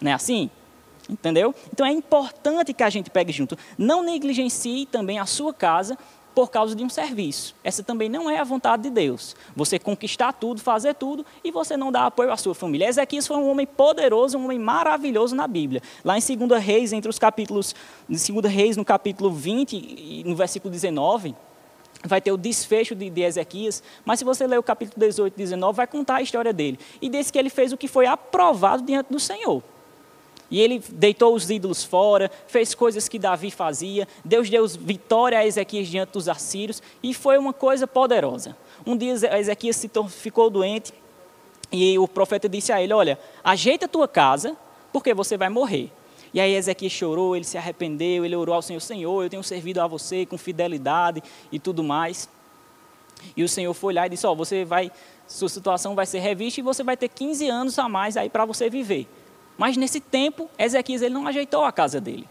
Não 0.00 0.10
é 0.10 0.14
assim? 0.14 0.50
Entendeu? 1.08 1.54
Então 1.72 1.86
é 1.86 1.92
importante 1.92 2.74
que 2.74 2.82
a 2.82 2.90
gente 2.90 3.10
pegue 3.10 3.32
junto. 3.32 3.56
Não 3.78 4.02
negligencie 4.02 4.86
também 4.86 5.20
a 5.20 5.26
sua 5.26 5.54
casa 5.54 5.96
por 6.34 6.50
causa 6.50 6.74
de 6.74 6.82
um 6.82 6.88
serviço. 6.88 7.54
Essa 7.62 7.82
também 7.82 8.08
não 8.08 8.28
é 8.28 8.38
a 8.38 8.44
vontade 8.44 8.84
de 8.84 8.90
Deus. 8.90 9.36
Você 9.54 9.78
conquistar 9.78 10.32
tudo, 10.32 10.60
fazer 10.60 10.94
tudo 10.94 11.24
e 11.44 11.50
você 11.50 11.76
não 11.76 11.92
dar 11.92 12.06
apoio 12.06 12.32
à 12.32 12.36
sua 12.36 12.54
família. 12.54 12.88
Ezequias 12.88 13.26
foi 13.26 13.36
um 13.36 13.48
homem 13.48 13.66
poderoso, 13.66 14.36
um 14.36 14.44
homem 14.44 14.58
maravilhoso 14.58 15.36
na 15.36 15.46
Bíblia. 15.46 15.80
Lá 16.04 16.18
em 16.18 16.36
2 16.36 16.62
Reis, 16.62 16.92
entre 16.92 17.08
os 17.08 17.18
capítulos, 17.18 17.74
em 18.08 18.16
2 18.16 18.52
Reis, 18.52 18.76
no 18.76 18.84
capítulo 18.84 19.30
20 19.30 19.76
e 19.76 20.24
no 20.26 20.34
versículo 20.34 20.72
19, 20.72 21.34
vai 22.04 22.20
ter 22.20 22.32
o 22.32 22.36
desfecho 22.36 22.94
de, 22.94 23.08
de, 23.08 23.22
Ezequias, 23.22 23.82
mas 24.04 24.18
se 24.18 24.24
você 24.24 24.46
ler 24.46 24.58
o 24.58 24.62
capítulo 24.62 25.00
18 25.00 25.34
e 25.34 25.36
19, 25.36 25.76
vai 25.76 25.86
contar 25.86 26.16
a 26.16 26.22
história 26.22 26.52
dele. 26.52 26.78
E 27.00 27.08
desse 27.08 27.32
que 27.32 27.38
ele 27.38 27.48
fez 27.48 27.72
o 27.72 27.76
que 27.76 27.88
foi 27.88 28.06
aprovado 28.06 28.82
diante 28.82 29.10
do 29.10 29.20
Senhor. 29.20 29.62
E 30.54 30.60
ele 30.60 30.80
deitou 30.88 31.34
os 31.34 31.50
ídolos 31.50 31.82
fora, 31.82 32.30
fez 32.46 32.76
coisas 32.76 33.08
que 33.08 33.18
Davi 33.18 33.50
fazia. 33.50 34.06
Deus 34.24 34.48
deu 34.48 34.64
vitória 34.68 35.36
a 35.36 35.44
Ezequias 35.44 35.88
diante 35.88 36.12
dos 36.12 36.28
assírios 36.28 36.80
e 37.02 37.12
foi 37.12 37.36
uma 37.36 37.52
coisa 37.52 37.88
poderosa. 37.88 38.56
Um 38.86 38.96
dia 38.96 39.14
Ezequias 39.36 39.84
ficou 40.10 40.48
doente 40.48 40.94
e 41.72 41.98
o 41.98 42.06
profeta 42.06 42.48
disse 42.48 42.70
a 42.70 42.80
ele: 42.80 42.92
Olha, 42.92 43.18
ajeita 43.42 43.86
a 43.86 43.88
tua 43.88 44.06
casa, 44.06 44.56
porque 44.92 45.12
você 45.12 45.36
vai 45.36 45.48
morrer. 45.48 45.90
E 46.32 46.38
aí 46.38 46.54
Ezequias 46.54 46.92
chorou, 46.92 47.34
ele 47.34 47.44
se 47.44 47.58
arrependeu, 47.58 48.24
ele 48.24 48.36
orou 48.36 48.54
ao 48.54 48.62
Senhor: 48.62 48.78
Senhor, 48.78 49.24
eu 49.24 49.28
tenho 49.28 49.42
servido 49.42 49.80
a 49.80 49.88
você 49.88 50.24
com 50.24 50.38
fidelidade 50.38 51.20
e 51.50 51.58
tudo 51.58 51.82
mais. 51.82 52.28
E 53.36 53.42
o 53.42 53.48
Senhor 53.48 53.74
foi 53.74 53.92
lá 53.92 54.06
e 54.06 54.10
disse: 54.10 54.24
Ó, 54.24 54.30
oh, 54.30 54.36
você 54.36 54.64
vai, 54.64 54.92
sua 55.26 55.48
situação 55.48 55.96
vai 55.96 56.06
ser 56.06 56.20
revista 56.20 56.60
e 56.60 56.62
você 56.62 56.84
vai 56.84 56.96
ter 56.96 57.08
15 57.08 57.48
anos 57.48 57.76
a 57.76 57.88
mais 57.88 58.16
aí 58.16 58.30
para 58.30 58.44
você 58.44 58.70
viver. 58.70 59.08
Mas 59.56 59.76
nesse 59.76 60.00
tempo, 60.00 60.50
Ezequias 60.58 61.02
ele 61.02 61.14
não 61.14 61.26
ajeitou 61.26 61.64
a 61.64 61.72
casa 61.72 62.00
dele. 62.00 62.28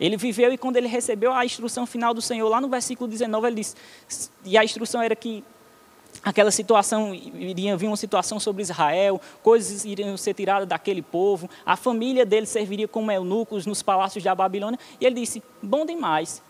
Ele 0.00 0.16
viveu 0.16 0.52
e 0.52 0.56
quando 0.56 0.76
ele 0.76 0.88
recebeu 0.88 1.32
a 1.32 1.44
instrução 1.44 1.86
final 1.86 2.14
do 2.14 2.22
Senhor, 2.22 2.48
lá 2.48 2.60
no 2.60 2.68
versículo 2.68 3.08
19, 3.08 3.46
ele 3.46 3.56
diz, 3.56 3.76
e 4.44 4.56
a 4.56 4.64
instrução 4.64 5.02
era 5.02 5.14
que 5.14 5.44
aquela 6.24 6.50
situação, 6.50 7.14
iria 7.14 7.76
vir 7.76 7.86
uma 7.86 7.96
situação 7.96 8.40
sobre 8.40 8.62
Israel, 8.62 9.20
coisas 9.42 9.84
iriam 9.84 10.16
ser 10.16 10.32
tiradas 10.32 10.66
daquele 10.66 11.02
povo, 11.02 11.48
a 11.66 11.76
família 11.76 12.24
dele 12.24 12.46
serviria 12.46 12.88
como 12.88 13.12
eunucos 13.12 13.66
nos 13.66 13.82
palácios 13.82 14.24
da 14.24 14.34
Babilônia, 14.34 14.78
e 14.98 15.04
ele 15.04 15.16
disse: 15.16 15.42
Bom 15.62 15.84
demais, 15.84 16.42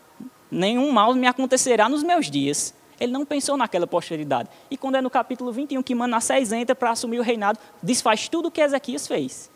nenhum 0.49 0.89
mal 0.89 1.13
me 1.13 1.27
acontecerá 1.27 1.89
nos 1.89 2.03
meus 2.03 2.31
dias. 2.31 2.73
Ele 2.99 3.11
não 3.11 3.25
pensou 3.25 3.57
naquela 3.57 3.87
posteridade. 3.87 4.47
E 4.69 4.77
quando 4.77 4.95
é 4.95 5.01
no 5.01 5.09
capítulo 5.09 5.51
21 5.51 5.81
que 5.81 5.95
Manassés 5.95 6.51
entra 6.51 6.75
para 6.75 6.91
assumir 6.91 7.19
o 7.19 7.23
reinado, 7.23 7.57
desfaz 7.81 8.29
tudo 8.29 8.47
o 8.47 8.51
que 8.51 8.61
Ezequias 8.61 9.07
fez. 9.07 9.50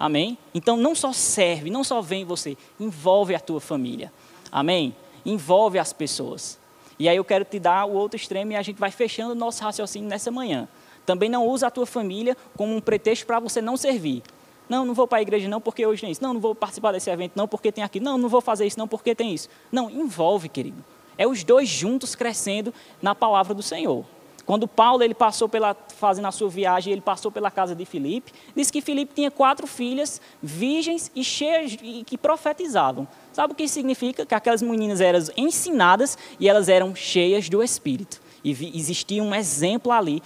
Amém? 0.00 0.38
Então 0.54 0.78
não 0.78 0.94
só 0.94 1.12
serve, 1.12 1.68
não 1.68 1.84
só 1.84 2.00
vem 2.00 2.24
você, 2.24 2.56
envolve 2.80 3.34
a 3.34 3.38
tua 3.38 3.60
família. 3.60 4.10
Amém? 4.50 4.96
Envolve 5.26 5.78
as 5.78 5.92
pessoas. 5.92 6.58
E 6.98 7.06
aí 7.06 7.18
eu 7.18 7.24
quero 7.24 7.44
te 7.44 7.58
dar 7.58 7.84
o 7.84 7.92
outro 7.92 8.16
extremo 8.16 8.52
e 8.52 8.56
a 8.56 8.62
gente 8.62 8.78
vai 8.78 8.90
fechando 8.90 9.32
o 9.32 9.34
nosso 9.34 9.62
raciocínio 9.62 10.08
nessa 10.08 10.30
manhã. 10.30 10.66
Também 11.04 11.28
não 11.28 11.46
usa 11.46 11.66
a 11.66 11.70
tua 11.70 11.84
família 11.84 12.34
como 12.56 12.74
um 12.74 12.80
pretexto 12.80 13.26
para 13.26 13.38
você 13.38 13.60
não 13.60 13.76
servir. 13.76 14.22
Não, 14.70 14.86
não 14.86 14.94
vou 14.94 15.06
para 15.06 15.18
a 15.18 15.22
igreja 15.22 15.46
não 15.50 15.60
porque 15.60 15.84
hoje 15.84 16.00
tem 16.00 16.10
isso. 16.10 16.22
Não, 16.22 16.32
não 16.32 16.40
vou 16.40 16.54
participar 16.54 16.92
desse 16.92 17.10
evento 17.10 17.32
não 17.36 17.46
porque 17.46 17.70
tem 17.70 17.84
aqui. 17.84 18.00
Não, 18.00 18.16
não 18.16 18.30
vou 18.30 18.40
fazer 18.40 18.66
isso 18.66 18.78
não 18.78 18.88
porque 18.88 19.14
tem 19.14 19.34
isso. 19.34 19.50
Não, 19.70 19.90
envolve, 19.90 20.48
querido. 20.48 20.82
É 21.18 21.26
os 21.26 21.44
dois 21.44 21.68
juntos 21.68 22.14
crescendo 22.14 22.72
na 23.02 23.14
palavra 23.14 23.52
do 23.52 23.62
Senhor. 23.62 24.06
Quando 24.50 24.66
Paulo 24.66 25.04
ele 25.04 25.14
passou 25.14 25.48
pela 25.48 25.76
fazendo 25.96 26.26
a 26.26 26.32
sua 26.32 26.48
viagem, 26.48 26.92
ele 26.92 27.00
passou 27.00 27.30
pela 27.30 27.52
casa 27.52 27.72
de 27.72 27.84
Filipe, 27.84 28.32
disse 28.56 28.72
que 28.72 28.80
Filipe 28.80 29.14
tinha 29.14 29.30
quatro 29.30 29.64
filhas 29.64 30.20
virgens 30.42 31.08
e 31.14 31.22
cheias 31.22 31.78
e 31.80 32.02
que 32.02 32.18
profetizavam. 32.18 33.06
Sabe 33.32 33.52
o 33.52 33.54
que 33.54 33.68
significa? 33.68 34.26
Que 34.26 34.34
aquelas 34.34 34.60
meninas 34.60 35.00
eram 35.00 35.20
ensinadas 35.36 36.18
e 36.40 36.48
elas 36.48 36.68
eram 36.68 36.96
cheias 36.96 37.48
do 37.48 37.62
Espírito. 37.62 38.20
E 38.42 38.50
existia 38.76 39.22
um 39.22 39.32
exemplo 39.32 39.92
ali 39.92 40.20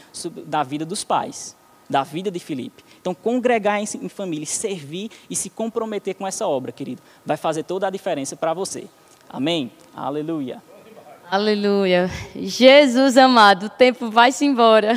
da 0.47 0.62
vida 0.62 0.87
dos 0.87 1.04
pais, 1.04 1.54
da 1.90 2.02
vida 2.02 2.31
de 2.31 2.38
Filipe. 2.38 2.83
Então, 3.02 3.14
congregar 3.14 3.78
em, 3.78 3.85
em 4.00 4.09
família, 4.09 4.47
servir 4.47 5.11
e 5.28 5.37
se 5.37 5.50
comprometer 5.50 6.14
com 6.14 6.26
essa 6.26 6.49
obra, 6.49 6.73
querido, 6.73 7.02
vai 7.26 7.37
fazer 7.37 7.64
toda 7.64 7.88
a 7.88 7.90
diferença 7.90 8.35
para 8.35 8.54
você. 8.54 8.87
Amém? 9.28 9.71
Aleluia. 9.95 10.62
Aleluia. 11.31 12.11
Jesus 12.37 13.16
amado, 13.16 13.66
o 13.66 13.69
tempo 13.71 14.11
vai-se 14.11 14.45
embora. 14.45 14.95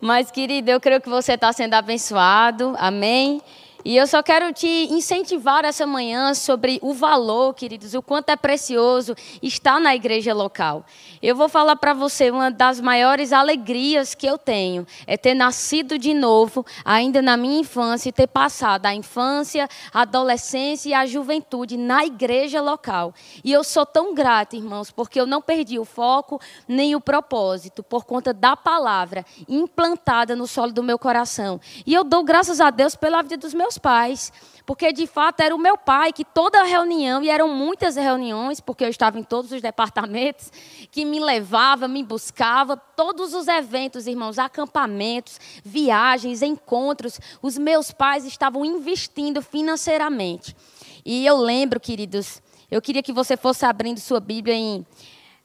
Mas, 0.00 0.30
querido, 0.30 0.70
eu 0.70 0.80
creio 0.80 1.00
que 1.00 1.10
você 1.10 1.34
está 1.34 1.52
sendo 1.52 1.74
abençoado. 1.74 2.74
Amém. 2.78 3.42
E 3.82 3.96
eu 3.96 4.06
só 4.06 4.22
quero 4.22 4.52
te 4.52 4.66
incentivar 4.90 5.64
essa 5.64 5.86
manhã 5.86 6.34
sobre 6.34 6.78
o 6.82 6.92
valor, 6.92 7.54
queridos, 7.54 7.94
o 7.94 8.02
quanto 8.02 8.28
é 8.28 8.36
precioso 8.36 9.14
estar 9.42 9.80
na 9.80 9.94
igreja 9.94 10.34
local. 10.34 10.84
Eu 11.22 11.34
vou 11.34 11.48
falar 11.48 11.76
para 11.76 11.94
você 11.94 12.30
uma 12.30 12.50
das 12.50 12.78
maiores 12.78 13.32
alegrias 13.32 14.14
que 14.14 14.26
eu 14.26 14.36
tenho 14.36 14.86
é 15.06 15.16
ter 15.16 15.34
nascido 15.34 15.98
de 15.98 16.12
novo, 16.12 16.64
ainda 16.84 17.22
na 17.22 17.38
minha 17.38 17.60
infância, 17.60 18.10
e 18.10 18.12
ter 18.12 18.26
passado 18.26 18.84
a 18.84 18.94
infância, 18.94 19.66
a 19.92 20.02
adolescência 20.02 20.90
e 20.90 20.94
a 20.94 21.06
juventude 21.06 21.78
na 21.78 22.04
igreja 22.04 22.60
local. 22.60 23.14
E 23.42 23.50
eu 23.50 23.64
sou 23.64 23.86
tão 23.86 24.14
grata, 24.14 24.56
irmãos, 24.56 24.90
porque 24.90 25.18
eu 25.18 25.26
não 25.26 25.40
perdi 25.40 25.78
o 25.78 25.86
foco 25.86 26.38
nem 26.68 26.94
o 26.94 27.00
propósito 27.00 27.82
por 27.82 28.04
conta 28.04 28.34
da 28.34 28.54
palavra 28.56 29.24
implantada 29.48 30.36
no 30.36 30.46
solo 30.46 30.70
do 30.70 30.82
meu 30.82 30.98
coração. 30.98 31.58
E 31.86 31.94
eu 31.94 32.04
dou 32.04 32.22
graças 32.22 32.60
a 32.60 32.68
Deus 32.68 32.94
pela 32.94 33.22
vida 33.22 33.38
dos 33.38 33.54
meus 33.54 33.69
meus 33.70 33.78
pais, 33.78 34.32
porque 34.66 34.92
de 34.92 35.06
fato 35.06 35.40
era 35.40 35.54
o 35.54 35.58
meu 35.58 35.78
pai 35.78 36.12
que 36.12 36.24
toda 36.24 36.64
reunião, 36.64 37.22
e 37.22 37.30
eram 37.30 37.48
muitas 37.48 37.94
reuniões, 37.94 38.60
porque 38.60 38.84
eu 38.84 38.88
estava 38.88 39.18
em 39.18 39.22
todos 39.22 39.52
os 39.52 39.62
departamentos, 39.62 40.50
que 40.90 41.04
me 41.04 41.20
levava, 41.20 41.86
me 41.86 42.02
buscava, 42.02 42.76
todos 42.76 43.32
os 43.32 43.46
eventos, 43.46 44.08
irmãos, 44.08 44.38
acampamentos, 44.38 45.38
viagens, 45.64 46.42
encontros, 46.42 47.20
os 47.40 47.56
meus 47.56 47.92
pais 47.92 48.24
estavam 48.24 48.64
investindo 48.64 49.40
financeiramente. 49.40 50.56
E 51.04 51.24
eu 51.24 51.36
lembro, 51.36 51.78
queridos, 51.78 52.42
eu 52.68 52.82
queria 52.82 53.02
que 53.02 53.12
você 53.12 53.36
fosse 53.36 53.64
abrindo 53.64 54.00
sua 54.00 54.18
Bíblia 54.18 54.54
em 54.54 54.84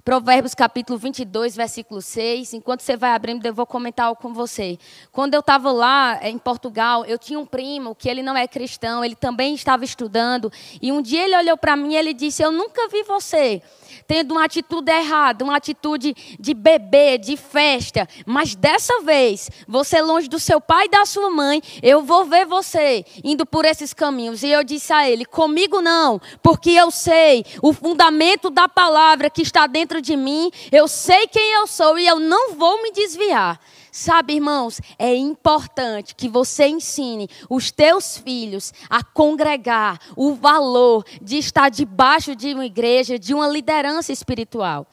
Provérbios 0.06 0.54
capítulo 0.54 1.00
22, 1.00 1.56
versículo 1.56 2.00
6. 2.00 2.54
Enquanto 2.54 2.82
você 2.82 2.96
vai 2.96 3.10
abrindo, 3.10 3.44
eu 3.44 3.52
vou 3.56 3.66
comentar 3.66 4.06
algo 4.06 4.22
com 4.22 4.32
você. 4.32 4.78
Quando 5.12 5.34
eu 5.34 5.40
estava 5.40 5.72
lá 5.72 6.20
eh, 6.22 6.30
em 6.30 6.38
Portugal, 6.38 7.04
eu 7.06 7.18
tinha 7.18 7.40
um 7.40 7.46
primo 7.46 7.96
que 7.96 8.08
ele 8.08 8.22
não 8.22 8.38
é 8.38 8.48
cristão, 8.48 9.04
ele 9.04 9.16
também 9.16 9.56
estava 9.56 9.84
estudando. 9.84 10.52
E 10.80 10.92
um 10.92 11.02
dia 11.02 11.24
ele 11.24 11.36
olhou 11.36 11.58
para 11.58 11.76
mim 11.76 11.94
e 11.94 11.98
ele 11.98 12.14
disse: 12.14 12.44
Eu 12.44 12.52
nunca 12.52 12.88
vi 12.88 13.02
você 13.02 13.64
tendo 14.08 14.32
uma 14.32 14.46
atitude 14.46 14.92
errada, 14.92 15.44
uma 15.44 15.56
atitude 15.56 16.16
de 16.40 16.54
bebê, 16.54 17.18
de 17.18 17.38
festa. 17.38 18.08
Mas 18.26 18.56
dessa 18.56 19.02
vez, 19.02 19.50
você 19.68 20.02
longe 20.02 20.28
do 20.28 20.40
seu 20.40 20.62
pai 20.62 20.86
e 20.86 20.90
da 20.90 21.06
sua 21.06 21.30
mãe, 21.30 21.62
eu 21.82 22.04
vou 22.04 22.26
ver 22.26 22.46
você 22.46 23.06
indo 23.24 23.46
por 23.46 23.66
esses 23.66 23.94
caminhos. 23.94 24.44
E 24.44 24.50
eu 24.50 24.64
disse 24.64 24.94
a 24.94 25.10
ele: 25.10 25.26
comigo 25.26 25.82
não, 25.82 26.22
porque 26.42 26.72
eu 26.72 26.92
sei 26.92 27.46
o 27.62 27.74
fundamento 27.74 28.50
da 28.50 28.68
palavra 28.68 29.30
que 29.30 29.42
está 29.42 29.68
dentro 29.68 29.95
de 30.02 30.16
mim, 30.16 30.52
eu 30.72 30.88
sei 30.88 31.28
quem 31.28 31.54
eu 31.54 31.68
sou 31.68 31.98
e 31.98 32.08
eu 32.08 32.20
não 32.20 32.54
vou 32.54 32.82
me 32.82 32.92
desviar. 32.92 33.60
Sabe, 33.92 34.34
irmãos, 34.34 34.82
é 35.00 35.16
importante 35.16 36.16
que 36.16 36.28
você 36.28 36.68
ensine 36.68 37.30
os 37.50 37.72
teus 37.72 38.18
filhos 38.18 38.74
a 38.90 39.02
congregar 39.02 40.00
o 40.18 40.34
valor 40.34 41.06
de 41.22 41.38
estar 41.38 41.70
debaixo 41.70 42.36
de 42.36 42.54
uma 42.54 42.66
igreja, 42.66 43.18
de 43.18 43.34
uma 43.34 43.48
liderança 43.48 44.12
espiritual. 44.12 44.86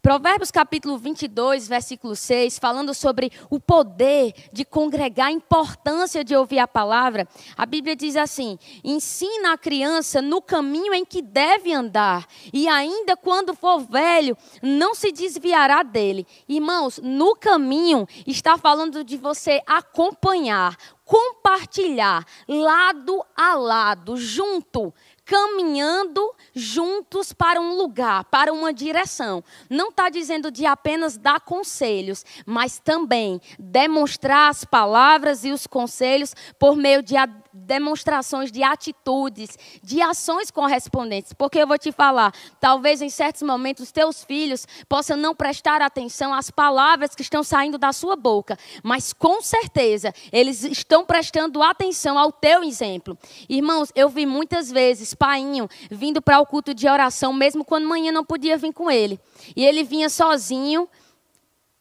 Provérbios 0.00 0.52
capítulo 0.52 0.96
22, 0.96 1.66
versículo 1.66 2.14
6, 2.14 2.58
falando 2.58 2.94
sobre 2.94 3.32
o 3.50 3.58
poder 3.58 4.32
de 4.52 4.64
congregar, 4.64 5.26
a 5.26 5.32
importância 5.32 6.22
de 6.22 6.36
ouvir 6.36 6.60
a 6.60 6.68
palavra, 6.68 7.26
a 7.56 7.66
Bíblia 7.66 7.96
diz 7.96 8.14
assim: 8.16 8.58
ensina 8.84 9.52
a 9.52 9.58
criança 9.58 10.22
no 10.22 10.40
caminho 10.40 10.94
em 10.94 11.04
que 11.04 11.20
deve 11.20 11.72
andar, 11.72 12.26
e 12.52 12.68
ainda 12.68 13.16
quando 13.16 13.54
for 13.54 13.80
velho, 13.80 14.36
não 14.62 14.94
se 14.94 15.10
desviará 15.10 15.82
dele. 15.82 16.26
Irmãos, 16.48 17.00
no 17.02 17.34
caminho 17.34 18.06
está 18.26 18.56
falando 18.56 19.02
de 19.02 19.16
você 19.16 19.60
acompanhar, 19.66 20.76
compartilhar, 21.04 22.24
lado 22.46 23.24
a 23.34 23.54
lado, 23.54 24.16
junto 24.16 24.94
caminhando 25.28 26.34
juntos 26.54 27.34
para 27.34 27.60
um 27.60 27.76
lugar, 27.76 28.24
para 28.24 28.50
uma 28.50 28.72
direção. 28.72 29.44
Não 29.68 29.90
está 29.90 30.08
dizendo 30.08 30.50
de 30.50 30.64
apenas 30.64 31.18
dar 31.18 31.38
conselhos, 31.40 32.24
mas 32.46 32.78
também 32.78 33.38
demonstrar 33.58 34.48
as 34.48 34.64
palavras 34.64 35.44
e 35.44 35.52
os 35.52 35.66
conselhos 35.66 36.34
por 36.58 36.74
meio 36.74 37.02
de 37.02 37.14
demonstrações 37.52 38.50
de 38.50 38.62
atitudes, 38.62 39.58
de 39.82 40.00
ações 40.00 40.50
correspondentes. 40.50 41.32
Porque 41.32 41.58
eu 41.58 41.66
vou 41.66 41.78
te 41.78 41.92
falar, 41.92 42.32
talvez 42.60 43.02
em 43.02 43.08
certos 43.10 43.42
momentos 43.42 43.92
teus 43.92 44.24
filhos 44.24 44.66
possam 44.88 45.16
não 45.16 45.34
prestar 45.34 45.82
atenção 45.82 46.32
às 46.34 46.50
palavras 46.50 47.14
que 47.14 47.22
estão 47.22 47.42
saindo 47.42 47.78
da 47.78 47.92
sua 47.92 48.16
boca, 48.16 48.58
mas 48.82 49.12
com 49.12 49.40
certeza 49.40 50.12
eles 50.32 50.64
estão 50.64 51.04
prestando 51.04 51.62
atenção 51.62 52.18
ao 52.18 52.32
teu 52.32 52.62
exemplo. 52.62 53.16
Irmãos, 53.48 53.90
eu 53.94 54.08
vi 54.08 54.26
muitas 54.26 54.70
vezes 54.70 55.14
painho 55.14 55.68
vindo 55.90 56.20
para 56.22 56.40
o 56.40 56.46
culto 56.46 56.74
de 56.74 56.88
oração, 56.88 57.32
mesmo 57.32 57.64
quando 57.64 57.88
manhã 57.88 58.12
não 58.12 58.24
podia 58.24 58.56
vir 58.56 58.72
com 58.72 58.90
ele. 58.90 59.18
E 59.56 59.64
ele 59.64 59.82
vinha 59.82 60.08
sozinho, 60.08 60.88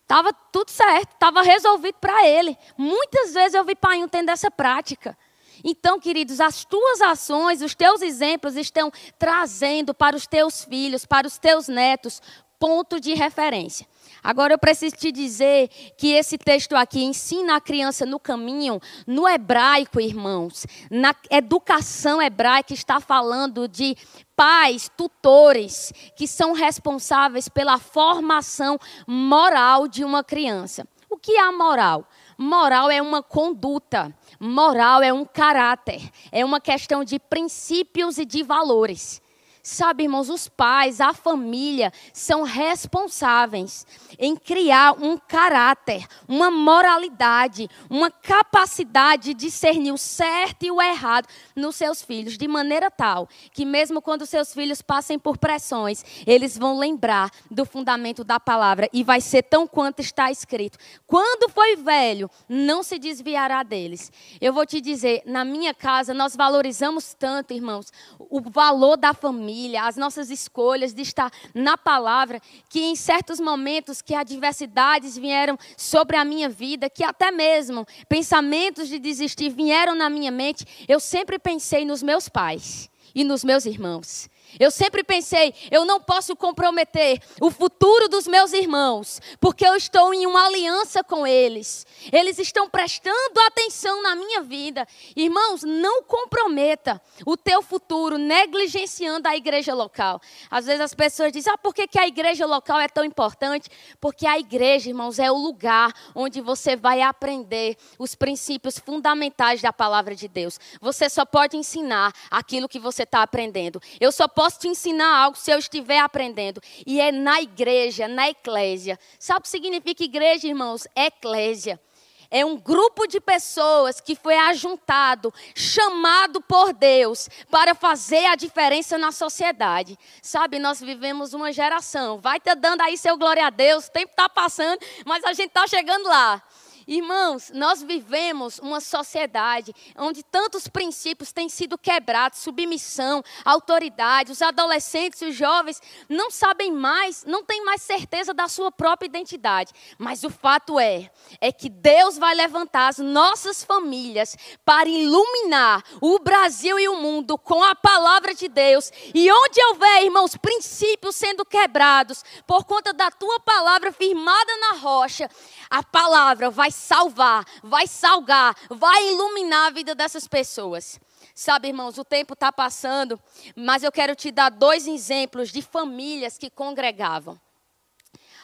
Estava 0.08 0.32
tudo 0.54 0.72
certo, 0.72 1.12
estava 1.12 1.42
resolvido 1.42 1.96
para 2.00 2.26
ele. 2.26 2.58
Muitas 2.78 3.34
vezes 3.34 3.54
eu 3.54 3.66
vi 3.66 3.76
pai 3.76 4.02
tendo 4.08 4.30
essa 4.30 4.50
prática. 4.50 5.18
Então, 5.64 6.00
queridos, 6.00 6.40
as 6.40 6.66
tuas 6.66 7.02
ações, 7.02 7.62
os 7.62 7.76
teus 7.76 8.02
exemplos 8.02 8.56
estão 8.56 8.92
trazendo 9.18 9.94
para 9.94 10.16
os 10.16 10.28
teus 10.28 10.64
filhos, 10.64 11.06
para 11.06 11.28
os 11.28 11.38
teus 11.38 11.68
netos, 11.68 12.22
ponto 12.60 13.00
de 13.00 13.14
referência. 13.14 13.88
Agora 14.24 14.54
eu 14.54 14.58
preciso 14.58 14.96
te 14.96 15.12
dizer 15.12 15.70
que 15.98 16.12
esse 16.12 16.38
texto 16.38 16.76
aqui 16.76 17.04
ensina 17.04 17.56
a 17.56 17.62
criança 17.62 18.06
no 18.06 18.20
caminho, 18.20 18.80
no 19.06 19.28
hebraico, 19.28 20.02
irmãos. 20.02 20.66
Na 20.90 21.16
educação 21.30 22.22
hebraica 22.22 22.74
está 22.74 23.00
falando 23.00 23.68
de 23.68 23.96
pais, 24.36 24.92
tutores, 24.98 25.94
que 26.16 26.28
são 26.28 26.54
responsáveis 26.54 27.48
pela 27.48 27.78
formação 27.78 28.78
moral 29.08 29.88
de 29.88 30.04
uma 30.04 30.24
criança. 30.24 30.88
O 31.10 31.18
que 31.18 31.34
é 31.34 31.42
a 31.42 31.52
moral? 31.52 32.08
Moral 32.38 32.91
é 32.91 33.01
uma 33.01 33.24
conduta, 33.24 34.15
moral 34.39 35.01
é 35.01 35.12
um 35.12 35.25
caráter, 35.25 36.12
é 36.32 36.46
uma 36.46 36.62
questão 36.62 37.03
de 37.03 37.17
princípios 37.17 38.20
e 38.20 38.25
de 38.25 38.44
valores. 38.44 39.22
Sabe, 39.70 40.04
irmãos, 40.04 40.30
os 40.30 40.48
pais, 40.48 41.02
a 41.02 41.14
família 41.14 41.92
são 42.14 42.44
responsáveis 42.44 43.86
em 44.18 44.34
criar 44.34 44.94
um 44.94 45.18
caráter, 45.18 46.08
uma 46.26 46.50
moralidade, 46.50 47.70
uma 47.90 48.10
capacidade 48.10 49.26
de 49.26 49.34
discernir 49.34 49.92
o 49.92 49.98
certo 49.98 50.64
e 50.64 50.72
o 50.72 50.82
errado 50.82 51.28
nos 51.54 51.76
seus 51.76 52.02
filhos, 52.02 52.38
de 52.38 52.48
maneira 52.48 52.90
tal 52.90 53.28
que, 53.52 53.66
mesmo 53.66 54.02
quando 54.02 54.26
seus 54.26 54.54
filhos 54.54 54.82
passem 54.82 55.20
por 55.20 55.38
pressões, 55.38 56.06
eles 56.26 56.58
vão 56.58 56.80
lembrar 56.80 57.30
do 57.52 57.66
fundamento 57.66 58.24
da 58.24 58.40
palavra 58.40 58.90
e 58.94 59.04
vai 59.04 59.20
ser 59.20 59.44
tão 59.44 59.68
quanto 59.68 60.00
está 60.00 60.32
escrito. 60.32 60.78
Quando 61.06 61.52
foi 61.52 61.76
velho, 61.76 62.32
não 62.48 62.84
se 62.84 62.98
desviará 62.98 63.64
deles. 63.64 64.14
Eu 64.40 64.54
vou 64.54 64.66
te 64.66 64.80
dizer, 64.80 65.24
na 65.26 65.44
minha 65.44 65.74
casa, 65.74 66.14
nós 66.14 66.38
valorizamos 66.38 67.14
tanto, 67.14 67.54
irmãos, 67.54 67.92
o 68.18 68.40
valor 68.40 68.96
da 68.96 69.14
família, 69.14 69.57
as 69.76 69.96
nossas 69.96 70.30
escolhas 70.30 70.94
de 70.94 71.02
estar 71.02 71.32
na 71.54 71.78
palavra, 71.78 72.40
que 72.70 72.80
em 72.80 72.96
certos 72.96 73.40
momentos 73.40 74.02
que 74.02 74.14
adversidades 74.14 75.18
vieram 75.18 75.58
sobre 75.76 76.18
a 76.18 76.26
minha 76.26 76.50
vida, 76.50 76.90
que 76.90 77.04
até 77.04 77.32
mesmo 77.32 77.86
pensamentos 78.08 78.88
de 78.88 79.00
desistir 79.00 79.50
vieram 79.50 79.96
na 79.96 80.10
minha 80.10 80.32
mente, 80.32 80.66
eu 80.88 81.00
sempre 81.00 81.40
pensei 81.40 81.86
nos 81.86 82.04
meus 82.04 82.30
pais 82.30 82.90
e 83.16 83.24
nos 83.24 83.44
meus 83.44 83.66
irmãos. 83.66 84.30
Eu 84.60 84.72
sempre 84.72 85.04
pensei, 85.04 85.54
eu 85.70 85.86
não 85.86 86.00
posso 86.00 86.36
comprometer 86.36 87.22
o 87.42 87.51
futuro 87.51 88.08
dos 88.08 88.27
meus 88.27 88.54
irmãos, 88.54 89.22
porque 89.39 89.66
eu 89.66 89.75
estou 89.75 90.13
em 90.13 90.25
uma 90.25 90.46
aliança 90.46 91.04
com 91.04 91.27
eles. 91.27 91.86
Eles 92.12 92.39
estão 92.39 92.70
prestando 92.70 93.39
atenção 93.48 94.01
na 94.01 94.16
minha 94.16 94.42
vida. 94.42 94.88
Irmãos, 95.16 95.63
não 95.63 96.04
comprometa 96.04 97.01
o 97.25 97.36
teu 97.36 97.62
futuro 97.62 98.18
negligenciando 98.18 99.27
a 99.27 99.36
igreja 99.36 99.74
local. 99.74 100.22
Às 100.50 100.66
vezes 100.66 100.82
as 100.82 100.94
pessoas 100.94 101.32
dizem, 101.32 101.51
ah, 101.54 101.58
por 101.58 101.74
que, 101.74 101.88
que 101.88 102.00
a 102.00 102.08
igreja 102.08 102.46
local 102.46 102.80
é 102.80 102.88
tão 102.88 103.04
importante? 103.04 103.70
Porque 104.00 104.25
a 104.25 104.39
igreja, 104.39 104.89
irmãos, 104.89 105.20
é 105.20 105.32
o 105.32 105.38
lugar 105.38 105.94
onde 106.16 106.42
você 106.42 106.75
vai 106.75 107.01
aprender 107.01 107.77
os 108.00 108.16
princípios 108.16 108.77
fundamentais 108.80 109.62
da 109.62 109.74
palavra 109.74 110.16
de 110.16 110.27
Deus. 110.27 110.60
Você 110.82 111.10
só 111.10 111.25
pode 111.25 111.58
ensinar 111.58 112.13
aquilo 112.32 112.70
que 112.70 112.80
você 112.80 113.04
está 113.04 113.22
aprendendo. 113.22 113.82
Eu 114.00 114.12
só 114.12 114.27
posso 114.38 114.60
te 114.60 114.67
ensinar 114.67 115.17
algo 115.17 115.36
se 115.36 115.50
eu 115.50 115.58
estiver 115.58 115.98
aprendendo. 115.98 116.62
E 116.86 117.01
é 117.01 117.12
na 117.12 117.41
igreja, 117.41 118.08
na 118.08 118.29
eclésia. 118.29 119.00
Sabe 119.17 119.39
o 119.39 119.41
que 119.41 119.50
significa 119.50 120.03
igreja, 120.03 120.48
irmãos? 120.48 120.88
Eclésia. 120.96 121.82
É 122.29 122.46
um 122.46 122.56
grupo 122.56 123.08
de 123.08 123.20
pessoas 123.20 124.00
que 124.00 124.13
foi 124.13 124.38
ajuntado, 124.38 125.34
chamado 125.56 126.39
por 126.39 126.72
Deus 126.72 127.27
para 127.50 127.74
fazer 127.74 128.25
a 128.25 128.36
diferença 128.36 128.96
na 128.96 129.12
sociedade. 129.12 129.98
Sabe, 130.22 130.60
nós 130.60 130.79
vivemos 130.79 131.34
uma 131.34 131.51
geração. 131.51 132.20
Vai 132.20 132.39
te 132.39 132.53
dando 132.53 132.82
aí 132.82 132.96
seu 132.96 133.17
glória 133.17 133.48
a 133.48 133.50
Deus, 133.50 133.88
o 133.88 133.91
tempo 133.91 134.12
está 134.12 134.29
passando, 134.29 134.79
mas 135.03 135.24
a 135.24 135.34
gente 135.34 135.48
está 135.48 135.65
chegando 135.65 136.08
lá. 136.08 136.44
Irmãos, 136.88 137.51
nós 137.53 137.84
vivemos 137.84 138.60
uma 138.60 138.79
sociedade 138.79 139.74
onde 139.98 140.24
tantos 140.24 140.70
princípios 140.70 141.34
têm 141.34 141.50
sido 141.50 141.77
quebrados 141.77 142.39
submissão, 142.39 143.22
autoridade. 143.44 144.32
Os 144.32 144.41
adolescentes 144.41 145.22
os 145.22 145.36
jovens 145.36 145.82
não 146.08 146.32
sabem 146.32 146.72
mais, 146.72 147.25
não 147.25 147.44
têm 147.44 147.62
mais 147.65 147.82
certeza 147.82 148.34
da 148.34 148.48
sua 148.48 148.72
própria 148.72 149.06
identidade. 149.06 149.74
Mas 149.98 150.24
o 150.24 150.29
fato 150.29 150.79
é, 150.79 151.12
é 151.41 151.51
que 151.51 151.67
Deus 151.67 152.17
vai 152.17 152.34
levantar 152.34 152.88
as 152.88 153.00
nossas 153.00 153.65
famílias 153.65 154.38
para 154.63 154.88
iluminar 154.88 155.84
o 156.00 156.20
Brasil 156.20 156.79
e 156.79 156.88
o 156.88 156.96
mundo 156.96 157.38
com 157.38 157.62
a 157.62 157.75
palavra 157.75 158.34
de 158.34 158.48
Deus. 158.48 158.94
E 159.13 159.29
onde 159.29 159.62
houver, 159.65 160.06
irmãos, 160.06 160.38
princípios 160.38 161.17
sendo 161.17 161.44
quebrados 161.44 162.24
por 162.46 162.63
conta 162.63 162.94
da 162.94 163.12
tua 163.12 163.41
palavra 163.41 163.91
firmada 163.91 164.56
na 164.58 164.77
rocha, 164.77 165.29
a 165.70 165.84
palavra 165.84 166.50
vai 166.50 166.72
salvar, 166.72 167.46
vai 167.64 167.88
salgar, 167.88 168.56
vai 168.70 169.10
iluminar 169.10 169.68
a 169.68 169.72
vida 169.72 169.94
dessas 169.94 170.28
pessoas. 170.28 171.00
Sabe, 171.34 171.68
irmãos, 171.68 171.98
o 171.98 172.04
tempo 172.04 172.34
está 172.34 172.52
passando, 172.52 173.20
mas 173.56 173.84
eu 173.84 173.92
quero 173.92 174.16
te 174.16 174.32
dar 174.32 174.50
dois 174.50 174.88
exemplos 174.88 175.52
de 175.52 175.62
famílias 175.62 176.38
que 176.38 176.50
congregavam. 176.50 177.40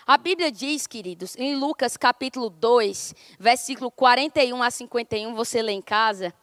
A 0.05 0.17
Bíblia 0.17 0.51
diz, 0.51 0.85
queridos, 0.85 1.35
em 1.37 1.55
Lucas 1.55 1.95
capítulo 1.95 2.49
2, 2.49 3.15
versículo 3.39 3.89
41 3.89 4.61
a 4.61 4.69
51, 4.69 5.33
você 5.33 5.61
lê 5.61 5.71
em 5.71 5.81
casa. 5.81 6.33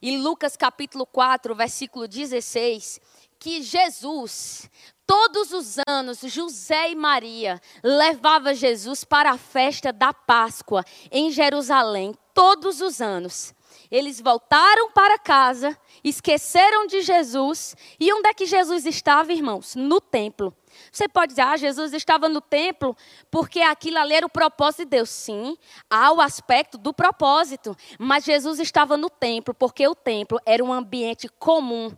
E 0.00 0.16
Lucas 0.16 0.56
capítulo 0.56 1.04
4, 1.04 1.52
versículo 1.56 2.06
16, 2.06 3.00
que 3.38 3.62
Jesus 3.62 4.68
Todos 5.08 5.54
os 5.54 5.76
anos, 5.88 6.20
José 6.20 6.90
e 6.90 6.94
Maria 6.94 7.58
levavam 7.82 8.52
Jesus 8.52 9.04
para 9.04 9.30
a 9.30 9.38
festa 9.38 9.90
da 9.90 10.12
Páscoa 10.12 10.84
em 11.10 11.30
Jerusalém. 11.30 12.14
Todos 12.34 12.82
os 12.82 13.00
anos. 13.00 13.54
Eles 13.90 14.20
voltaram 14.20 14.92
para 14.92 15.18
casa, 15.18 15.74
esqueceram 16.04 16.86
de 16.86 17.00
Jesus. 17.00 17.74
E 17.98 18.12
onde 18.12 18.28
é 18.28 18.34
que 18.34 18.44
Jesus 18.44 18.84
estava, 18.84 19.32
irmãos? 19.32 19.74
No 19.74 19.98
templo. 19.98 20.54
Você 20.92 21.08
pode 21.08 21.32
dizer, 21.32 21.40
ah, 21.40 21.56
Jesus 21.56 21.94
estava 21.94 22.28
no 22.28 22.42
templo 22.42 22.94
porque 23.30 23.62
aquilo 23.62 23.96
ali 23.96 24.12
era 24.12 24.26
o 24.26 24.30
propósito 24.30 24.80
de 24.80 24.90
Deus. 24.90 25.08
Sim, 25.08 25.56
há 25.88 26.12
o 26.12 26.20
aspecto 26.20 26.76
do 26.76 26.92
propósito. 26.92 27.74
Mas 27.98 28.24
Jesus 28.24 28.58
estava 28.58 28.98
no 28.98 29.08
templo 29.08 29.54
porque 29.54 29.88
o 29.88 29.94
templo 29.94 30.38
era 30.44 30.62
um 30.62 30.70
ambiente 30.70 31.30
comum 31.38 31.96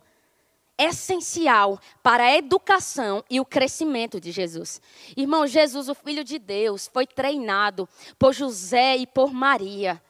essencial 0.77 1.79
para 2.01 2.23
a 2.23 2.37
educação 2.37 3.23
e 3.29 3.39
o 3.39 3.45
crescimento 3.45 4.19
de 4.19 4.31
Jesus. 4.31 4.81
Irmão, 5.15 5.45
Jesus, 5.45 5.89
o 5.89 5.95
Filho 5.95 6.23
de 6.23 6.39
Deus, 6.39 6.89
foi 6.91 7.05
treinado 7.05 7.87
por 8.17 8.33
José 8.33 8.97
e 8.97 9.07
por 9.07 9.33
Maria 9.33 10.01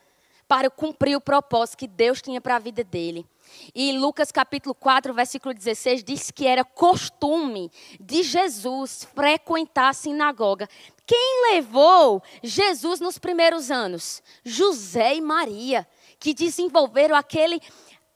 para 0.51 0.69
cumprir 0.69 1.15
o 1.15 1.21
propósito 1.21 1.77
que 1.77 1.87
Deus 1.87 2.21
tinha 2.21 2.41
para 2.41 2.57
a 2.57 2.59
vida 2.59 2.83
dele. 2.83 3.25
E 3.73 3.97
Lucas 3.97 4.33
capítulo 4.33 4.75
4, 4.75 5.13
versículo 5.13 5.53
16 5.53 6.03
diz 6.03 6.29
que 6.29 6.45
era 6.45 6.65
costume 6.65 7.71
de 7.99 8.21
Jesus 8.21 9.07
frequentar 9.15 9.89
a 9.89 9.93
sinagoga. 9.93 10.67
Quem 11.05 11.53
levou 11.53 12.21
Jesus 12.43 12.99
nos 12.99 13.17
primeiros 13.17 13.71
anos? 13.71 14.21
José 14.43 15.15
e 15.15 15.21
Maria, 15.21 15.87
que 16.19 16.33
desenvolveram 16.33 17.15
aquele 17.15 17.61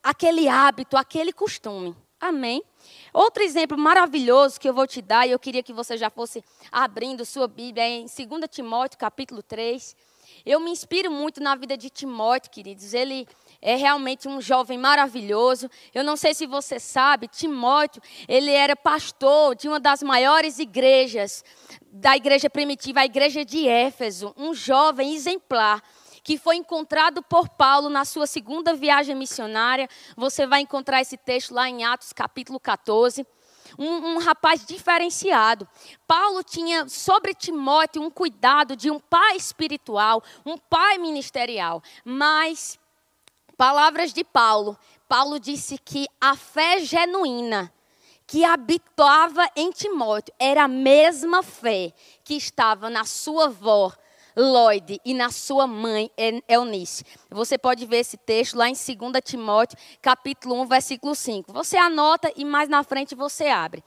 aquele 0.03 0.47
hábito, 0.47 0.97
aquele 0.97 1.33
costume. 1.33 1.95
Amém. 2.19 2.63
Outro 3.13 3.43
exemplo 3.43 3.77
maravilhoso 3.77 4.59
que 4.59 4.67
eu 4.67 4.73
vou 4.73 4.87
te 4.87 5.01
dar, 5.01 5.27
e 5.27 5.31
eu 5.31 5.39
queria 5.39 5.61
que 5.61 5.73
você 5.73 5.97
já 5.97 6.09
fosse 6.09 6.43
abrindo 6.71 7.25
sua 7.25 7.47
Bíblia 7.47 7.87
em 7.87 8.05
2 8.05 8.17
Timóteo, 8.49 8.97
capítulo 8.97 9.43
3. 9.43 9.95
Eu 10.45 10.59
me 10.59 10.71
inspiro 10.71 11.11
muito 11.11 11.41
na 11.41 11.55
vida 11.55 11.77
de 11.77 11.89
Timóteo, 11.89 12.51
queridos. 12.51 12.93
Ele 12.93 13.27
é 13.61 13.75
realmente 13.75 14.27
um 14.27 14.39
jovem 14.41 14.77
maravilhoso. 14.77 15.69
Eu 15.93 16.03
não 16.03 16.15
sei 16.15 16.33
se 16.33 16.45
você 16.45 16.79
sabe, 16.79 17.27
Timóteo, 17.27 18.01
ele 18.27 18.51
era 18.51 18.75
pastor 18.75 19.55
de 19.55 19.67
uma 19.67 19.79
das 19.79 20.01
maiores 20.01 20.59
igrejas 20.59 21.43
da 21.91 22.15
igreja 22.15 22.49
primitiva, 22.49 23.01
a 23.01 23.05
igreja 23.05 23.45
de 23.45 23.67
Éfeso, 23.67 24.33
um 24.37 24.53
jovem 24.53 25.15
exemplar 25.15 25.81
que 26.25 26.39
foi 26.39 26.55
encontrado 26.55 27.21
por 27.21 27.47
Paulo 27.47 27.87
na 27.87 28.03
sua 28.03 28.25
segunda 28.25 28.73
viagem 28.73 29.15
missionária. 29.15 29.87
Você 30.17 30.47
vai 30.47 30.61
encontrar 30.61 30.99
esse 30.99 31.15
texto 31.15 31.53
lá 31.53 31.69
em 31.69 31.85
Atos 31.85 32.11
capítulo 32.11 32.59
14. 32.59 33.25
Um, 33.77 33.85
um, 33.85 34.17
rapaz 34.17 34.65
diferenciado. 34.65 35.67
Paulo 36.07 36.43
tinha 36.43 36.89
sobre 36.89 37.35
Timóteo 37.35 38.01
um 38.01 38.09
cuidado 38.09 38.75
de 38.75 38.89
um 38.89 38.99
pai 38.99 39.35
espiritual, 39.37 40.23
um 40.43 40.57
pai 40.57 40.97
ministerial. 40.97 41.83
Mas, 42.03 42.79
palavras 43.55 44.11
de 44.11 44.23
Paulo, 44.23 44.75
Paulo 45.07 45.39
disse 45.39 45.77
que 45.77 46.07
a 46.19 46.35
fé 46.35 46.79
genuína 46.79 47.71
que 48.25 48.43
habitava 48.43 49.47
em 49.55 49.69
Timóteo 49.69 50.33
era 50.39 50.63
a 50.63 50.67
mesma 50.67 51.43
fé 51.43 51.93
que 52.23 52.33
estava 52.33 52.89
na 52.89 53.05
sua 53.05 53.45
avó 53.45 53.93
Lloyd 54.35 54.99
e 55.05 55.13
na 55.13 55.29
sua 55.31 55.65
mãe 55.65 56.11
Eunice. 56.47 57.05
Você 57.29 57.57
pode 57.57 57.85
ver 57.85 57.97
esse 57.97 58.17
texto 58.17 58.55
lá 58.55 58.69
em 58.69 58.73
2 58.73 58.87
Timóteo, 59.23 59.77
capítulo 60.01 60.61
1, 60.61 60.67
versículo 60.67 61.15
5. 61.15 61.53
Você 61.53 61.77
anota 61.77 62.31
e 62.35 62.43
mais 62.43 62.67
na 62.67 62.83
frente 62.83 63.15
você 63.15 63.47
abre. 63.47 63.83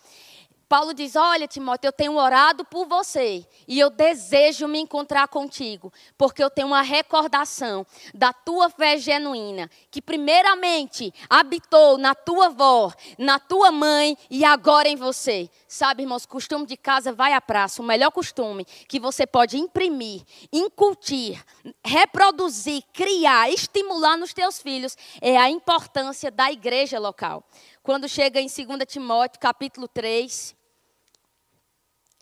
Paulo 0.69 0.93
diz: 0.93 1.17
Olha, 1.17 1.49
Timóteo, 1.49 1.89
eu 1.89 1.93
tenho 1.93 2.17
orado 2.17 2.63
por 2.63 2.87
você 2.87 3.47
e 3.67 3.81
eu 3.81 3.89
desejo 3.89 4.69
me 4.69 4.79
encontrar 4.79 5.27
contigo, 5.29 5.91
porque 6.19 6.45
eu 6.45 6.51
tenho 6.51 6.69
uma 6.69 6.83
recordação 6.83 7.87
da 8.13 8.35
tua 8.35 8.69
fé 8.69 8.99
genuína, 8.99 9.71
que 9.91 10.03
primeiramente 10.03 11.13
habitou 11.29 11.97
na 11.97 12.15
tua 12.15 12.47
avó, 12.47 12.93
na 13.17 13.39
tua 13.39 13.73
mãe 13.73 14.17
e 14.29 14.45
agora 14.45 14.89
em 14.89 14.97
você. 14.97 15.49
Sabe, 15.67 16.03
irmãos, 16.03 16.27
costume 16.27 16.67
de 16.67 16.77
casa 16.77 17.15
vai 17.15 17.33
à 17.33 17.41
praça. 17.41 17.81
O 17.81 17.85
melhor 17.85 18.11
costume 18.11 18.67
que 18.87 19.01
você 19.01 19.27
pode 19.27 19.57
imprimir, 19.57 20.23
incutir, 20.53 21.43
reproduzir, 21.83 22.83
criar, 22.93 23.51
estimular 23.51 24.19
nos 24.19 24.35
teus 24.35 24.61
filhos 24.61 24.97
é 25.23 25.39
a 25.39 25.49
importância 25.49 26.31
da 26.31 26.53
igreja 26.53 26.99
local. 26.99 27.43
quando 27.83 28.07
chega 28.07 28.39
em 28.39 28.49
2 28.49 28.85
Timóteo, 28.87 29.41
capítulo 29.41 29.89
3. 29.89 30.58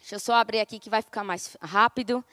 Deixa 0.06 0.14
eu 0.14 0.20
só 0.20 0.34
abrir 0.34 0.60
aqui 0.60 0.78
que 0.78 0.88
vai 0.88 1.02
ficar 1.02 1.24
mais 1.24 1.56
rápido. 1.60 2.24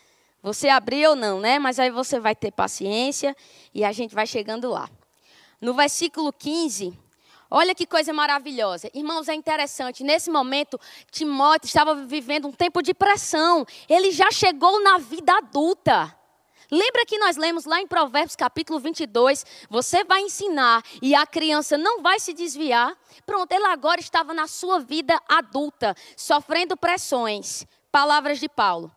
Você 0.43 0.69
abriu 0.69 1.09
ou 1.09 1.15
não, 1.15 1.39
né? 1.39 1.57
Mas 1.57 1.79
aí 1.79 1.89
você 1.89 2.19
vai 2.19 2.36
ter 2.36 2.51
paciência 2.51 3.36
e 3.73 3.83
a 3.83 3.91
gente 3.91 4.13
vai 4.13 4.27
chegando 4.27 4.69
lá. 4.69 4.88
No 5.59 5.73
versículo 5.73 6.31
15, 6.31 6.93
olha 7.49 7.73
que 7.73 7.88
coisa 7.88 8.13
maravilhosa. 8.13 8.91
Irmãos, 8.93 9.27
é 9.27 9.33
interessante. 9.33 10.03
Nesse 10.03 10.29
momento, 10.29 10.79
Timóteo 11.09 11.65
estava 11.65 11.95
vivendo 11.95 12.47
um 12.47 12.51
tempo 12.51 12.79
de 12.83 12.93
pressão. 12.93 13.65
Ele 13.89 14.12
já 14.12 14.29
chegou 14.29 14.83
na 14.83 14.99
vida 14.99 15.36
adulta. 15.36 16.15
Lembra 16.73 17.05
que 17.05 17.19
nós 17.19 17.38
lemos 17.38 17.65
lá 17.65 17.79
em 17.79 17.86
Provérbios 17.86 18.36
capítulo 18.36 18.79
22, 18.79 19.45
você 19.69 20.03
vai 20.03 20.21
ensinar 20.21 20.83
e 21.03 21.13
a 21.13 21.23
criança 21.23 21.77
não 21.77 22.01
vai 22.01 22.19
se 22.19 22.33
desviar. 22.33 22.97
Pronto, 23.27 23.51
ele 23.51 23.67
agora 23.67 24.01
estava 24.01 24.33
na 24.33 24.47
sua 24.47 24.79
vida 24.79 25.15
adulta, 25.29 25.95
sofrendo 26.17 26.75
pressões. 26.75 27.67
Palavras 27.91 28.39
de 28.39 28.49
Paulo. 28.49 28.91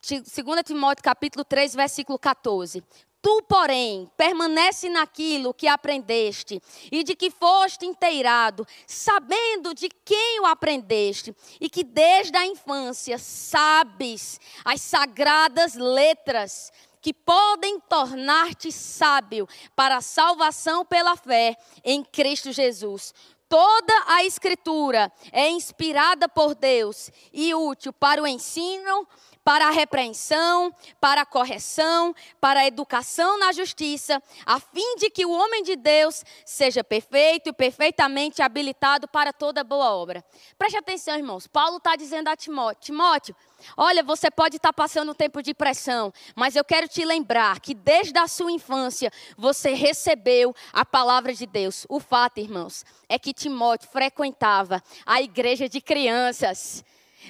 2 0.00 0.22
Timóteo 0.64 1.02
capítulo 1.02 1.44
3, 1.44 1.74
versículo 1.74 2.20
14. 2.20 2.84
Tu, 3.20 3.42
porém, 3.48 4.08
permanece 4.16 4.88
naquilo 4.88 5.52
que 5.52 5.66
aprendeste 5.66 6.62
e 6.90 7.02
de 7.02 7.16
que 7.16 7.32
foste 7.32 7.84
inteirado, 7.84 8.64
sabendo 8.86 9.74
de 9.74 9.88
quem 10.04 10.38
o 10.40 10.46
aprendeste 10.46 11.34
e 11.60 11.68
que 11.68 11.82
desde 11.82 12.38
a 12.38 12.46
infância 12.46 13.18
sabes 13.18 14.40
as 14.64 14.80
sagradas 14.82 15.74
letras 15.74 16.70
que 17.08 17.14
podem 17.14 17.80
tornar-te 17.80 18.70
sábio 18.70 19.48
para 19.74 19.96
a 19.96 20.02
salvação 20.02 20.84
pela 20.84 21.16
fé 21.16 21.56
em 21.82 22.04
Cristo 22.04 22.52
Jesus. 22.52 23.14
Toda 23.48 23.94
a 24.08 24.24
Escritura 24.24 25.10
é 25.32 25.48
inspirada 25.48 26.28
por 26.28 26.54
Deus 26.54 27.10
e 27.32 27.54
útil 27.54 27.94
para 27.94 28.22
o 28.22 28.26
ensino, 28.26 29.08
para 29.48 29.68
a 29.68 29.70
repreensão, 29.70 30.70
para 31.00 31.22
a 31.22 31.24
correção, 31.24 32.14
para 32.38 32.60
a 32.60 32.66
educação 32.66 33.38
na 33.38 33.50
justiça, 33.50 34.22
a 34.44 34.60
fim 34.60 34.96
de 34.96 35.08
que 35.08 35.24
o 35.24 35.30
homem 35.30 35.62
de 35.62 35.74
Deus 35.74 36.22
seja 36.44 36.84
perfeito 36.84 37.48
e 37.48 37.52
perfeitamente 37.54 38.42
habilitado 38.42 39.08
para 39.08 39.32
toda 39.32 39.64
boa 39.64 39.90
obra. 39.94 40.22
Preste 40.58 40.76
atenção, 40.76 41.16
irmãos. 41.16 41.46
Paulo 41.46 41.78
está 41.78 41.96
dizendo 41.96 42.28
a 42.28 42.36
Timóteo: 42.36 42.82
Timóteo, 42.82 43.34
Olha, 43.74 44.02
você 44.02 44.30
pode 44.30 44.56
estar 44.56 44.72
passando 44.74 45.12
um 45.12 45.14
tempo 45.14 45.42
de 45.42 45.54
pressão, 45.54 46.12
mas 46.36 46.54
eu 46.54 46.62
quero 46.62 46.86
te 46.86 47.02
lembrar 47.02 47.58
que 47.58 47.74
desde 47.74 48.18
a 48.18 48.28
sua 48.28 48.52
infância 48.52 49.10
você 49.36 49.72
recebeu 49.72 50.54
a 50.74 50.84
palavra 50.84 51.32
de 51.32 51.46
Deus. 51.46 51.86
O 51.88 51.98
fato, 51.98 52.38
irmãos, 52.38 52.84
é 53.08 53.18
que 53.18 53.32
Timóteo 53.32 53.88
frequentava 53.90 54.82
a 55.06 55.22
igreja 55.22 55.70
de 55.70 55.80
crianças. 55.80 56.84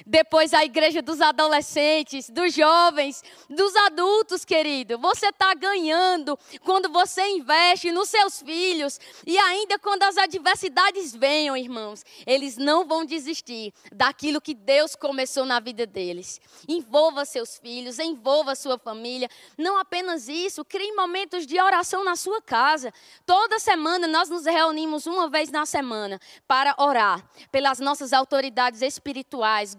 Depois 0.05 0.53
a 0.53 0.63
igreja 0.63 1.01
dos 1.01 1.21
adolescentes, 1.21 2.29
dos 2.29 2.53
jovens, 2.53 3.23
dos 3.49 3.75
adultos, 3.75 4.45
querido. 4.45 4.97
Você 4.97 5.27
está 5.27 5.53
ganhando 5.53 6.37
quando 6.63 6.89
você 6.89 7.25
investe 7.29 7.91
nos 7.91 8.09
seus 8.09 8.41
filhos. 8.41 8.99
E 9.25 9.37
ainda 9.37 9.77
quando 9.79 10.03
as 10.03 10.17
adversidades 10.17 11.15
venham, 11.15 11.55
irmãos, 11.55 12.03
eles 12.25 12.57
não 12.57 12.85
vão 12.85 13.05
desistir 13.05 13.73
daquilo 13.91 14.41
que 14.41 14.53
Deus 14.53 14.95
começou 14.95 15.45
na 15.45 15.59
vida 15.59 15.85
deles. 15.85 16.39
Envolva 16.67 17.25
seus 17.25 17.57
filhos, 17.57 17.99
envolva 17.99 18.55
sua 18.55 18.77
família. 18.77 19.29
Não 19.57 19.77
apenas 19.77 20.27
isso, 20.27 20.65
crie 20.65 20.93
momentos 20.93 21.45
de 21.45 21.59
oração 21.59 22.03
na 22.03 22.15
sua 22.15 22.41
casa. 22.41 22.93
Toda 23.25 23.59
semana 23.59 24.07
nós 24.07 24.29
nos 24.29 24.45
reunimos 24.45 25.05
uma 25.05 25.29
vez 25.29 25.49
na 25.49 25.65
semana 25.65 26.19
para 26.47 26.75
orar 26.77 27.23
pelas 27.51 27.79
nossas 27.79 28.13
autoridades 28.13 28.81
espirituais 28.81 29.73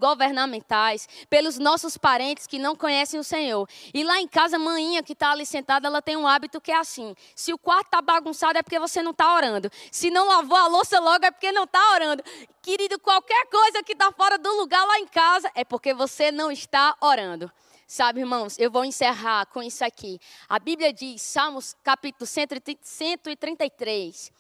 pelos 1.29 1.59
nossos 1.59 1.97
parentes 1.97 2.47
que 2.47 2.59
não 2.59 2.77
conhecem 2.77 3.19
o 3.19 3.25
Senhor. 3.25 3.69
E 3.93 4.05
lá 4.05 4.21
em 4.21 4.29
casa, 4.29 4.57
a 4.57 4.59
manhinha 4.59 5.03
que 5.03 5.13
está 5.13 5.33
ali 5.33 5.47
sentada, 5.47 5.87
ela 5.87 6.03
tem 6.03 6.17
um 6.17 6.27
hábito 6.27 6.61
que 6.61 6.73
é 6.73 6.77
assim: 6.77 7.15
se 7.35 7.53
o 7.53 7.59
quarto 7.59 7.87
está 7.87 8.03
bagunçado 8.03 8.59
é 8.59 8.63
porque 8.63 8.79
você 8.79 9.03
não 9.03 9.13
está 9.13 9.35
orando. 9.35 9.71
Se 9.91 10.11
não 10.11 10.27
lavou 10.27 10.57
a 10.57 10.67
louça 10.67 10.99
logo 11.01 11.25
é 11.25 11.31
porque 11.31 11.53
não 11.53 11.65
está 11.65 11.95
orando. 11.95 12.23
Querido, 12.63 12.99
qualquer 12.99 13.47
coisa 13.47 13.83
que 13.83 13.93
está 13.93 14.13
fora 14.13 14.39
do 14.39 14.53
lugar 14.57 14.85
lá 14.87 14.99
em 14.99 15.07
casa 15.07 15.51
é 15.55 15.65
porque 15.65 15.95
você 15.95 16.31
não 16.31 16.51
está 16.51 16.97
orando. 17.01 17.51
Sabe, 17.87 18.21
irmãos, 18.21 18.57
eu 18.57 18.71
vou 18.71 18.85
encerrar 18.85 19.47
com 19.47 19.61
isso 19.61 19.85
aqui. 19.85 20.21
A 20.49 20.61
Bíblia 20.61 20.93
diz, 20.93 21.23
Salmos 21.23 21.75
capítulo 21.83 22.25
133, 22.25 24.31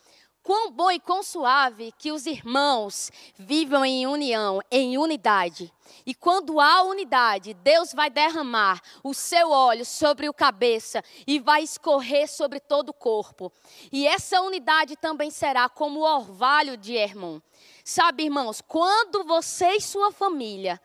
Quão 0.42 0.70
bom 0.70 0.90
e 0.90 0.98
quão 0.98 1.22
suave 1.22 1.92
que 1.98 2.10
os 2.10 2.24
irmãos 2.24 3.12
vivam 3.38 3.84
em 3.84 4.06
união, 4.06 4.60
em 4.70 4.96
unidade. 4.96 5.70
E 6.06 6.14
quando 6.14 6.58
há 6.58 6.82
unidade, 6.82 7.52
Deus 7.52 7.92
vai 7.92 8.08
derramar 8.08 8.80
o 9.04 9.12
seu 9.12 9.50
óleo 9.50 9.84
sobre 9.84 10.30
o 10.30 10.34
cabeça 10.34 11.04
e 11.26 11.38
vai 11.38 11.62
escorrer 11.62 12.26
sobre 12.26 12.58
todo 12.58 12.88
o 12.88 12.94
corpo. 12.94 13.52
E 13.92 14.06
essa 14.06 14.40
unidade 14.40 14.96
também 14.96 15.30
será 15.30 15.68
como 15.68 16.00
o 16.00 16.16
orvalho 16.16 16.74
de 16.74 16.94
Hermon. 16.94 17.38
Sabe, 17.84 18.24
irmãos, 18.24 18.62
quando 18.62 19.24
você 19.24 19.76
e 19.76 19.80
sua 19.80 20.10
família 20.10 20.80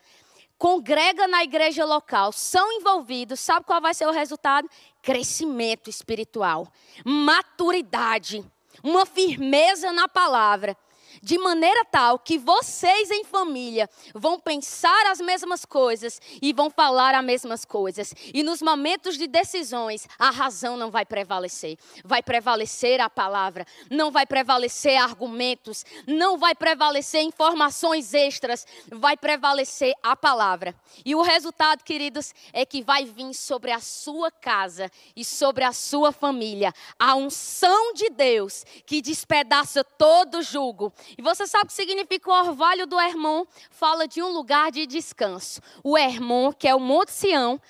congrega 0.57 1.27
na 1.27 1.43
igreja 1.43 1.85
local, 1.85 2.33
são 2.33 2.73
envolvidos, 2.73 3.39
sabe 3.39 3.65
qual 3.65 3.79
vai 3.79 3.93
ser 3.93 4.05
o 4.05 4.11
resultado? 4.11 4.69
Crescimento 5.01 5.89
espiritual, 5.89 6.67
maturidade 7.05 8.43
uma 8.83 9.05
firmeza 9.05 9.91
na 9.91 10.07
palavra 10.07 10.75
de 11.21 11.37
maneira 11.37 11.85
tal 11.85 12.19
que 12.19 12.37
vocês 12.37 13.11
em 13.11 13.23
família 13.23 13.89
vão 14.13 14.39
pensar 14.39 15.07
as 15.07 15.19
mesmas 15.19 15.65
coisas 15.65 16.21
e 16.41 16.53
vão 16.53 16.69
falar 16.69 17.15
as 17.15 17.23
mesmas 17.23 17.65
coisas. 17.65 18.13
E 18.33 18.43
nos 18.43 18.61
momentos 18.61 19.17
de 19.17 19.27
decisões, 19.27 20.07
a 20.17 20.29
razão 20.29 20.77
não 20.77 20.91
vai 20.91 21.05
prevalecer. 21.05 21.77
Vai 22.03 22.21
prevalecer 22.21 22.99
a 22.99 23.09
palavra, 23.09 23.65
não 23.89 24.11
vai 24.11 24.25
prevalecer 24.25 24.97
argumentos, 24.97 25.85
não 26.07 26.37
vai 26.37 26.55
prevalecer 26.55 27.21
informações 27.21 28.13
extras, 28.13 28.65
vai 28.91 29.17
prevalecer 29.17 29.93
a 30.03 30.15
palavra. 30.15 30.75
E 31.03 31.15
o 31.15 31.21
resultado, 31.21 31.83
queridos, 31.83 32.33
é 32.53 32.65
que 32.65 32.81
vai 32.81 33.05
vir 33.05 33.33
sobre 33.33 33.71
a 33.71 33.79
sua 33.79 34.29
casa 34.31 34.89
e 35.15 35.23
sobre 35.23 35.63
a 35.63 35.71
sua 35.71 36.11
família 36.11 36.73
a 36.99 37.15
unção 37.15 37.93
de 37.93 38.09
Deus 38.09 38.65
que 38.85 39.01
despedaça 39.01 39.83
todo 39.83 40.41
jugo 40.41 40.93
e 41.17 41.21
você 41.21 41.45
sabe 41.47 41.65
o 41.65 41.67
que 41.67 41.73
significa 41.73 42.29
o 42.29 42.33
orvalho 42.33 42.87
do 42.87 42.99
Hermon? 42.99 43.45
Fala 43.69 44.07
de 44.07 44.21
um 44.21 44.29
lugar 44.29 44.71
de 44.71 44.85
descanso. 44.85 45.61
O 45.83 45.97
Hermon, 45.97 46.51
que 46.51 46.67
é 46.67 46.75
o 46.75 46.79
Monte 46.79 47.11
Sião, 47.11 47.61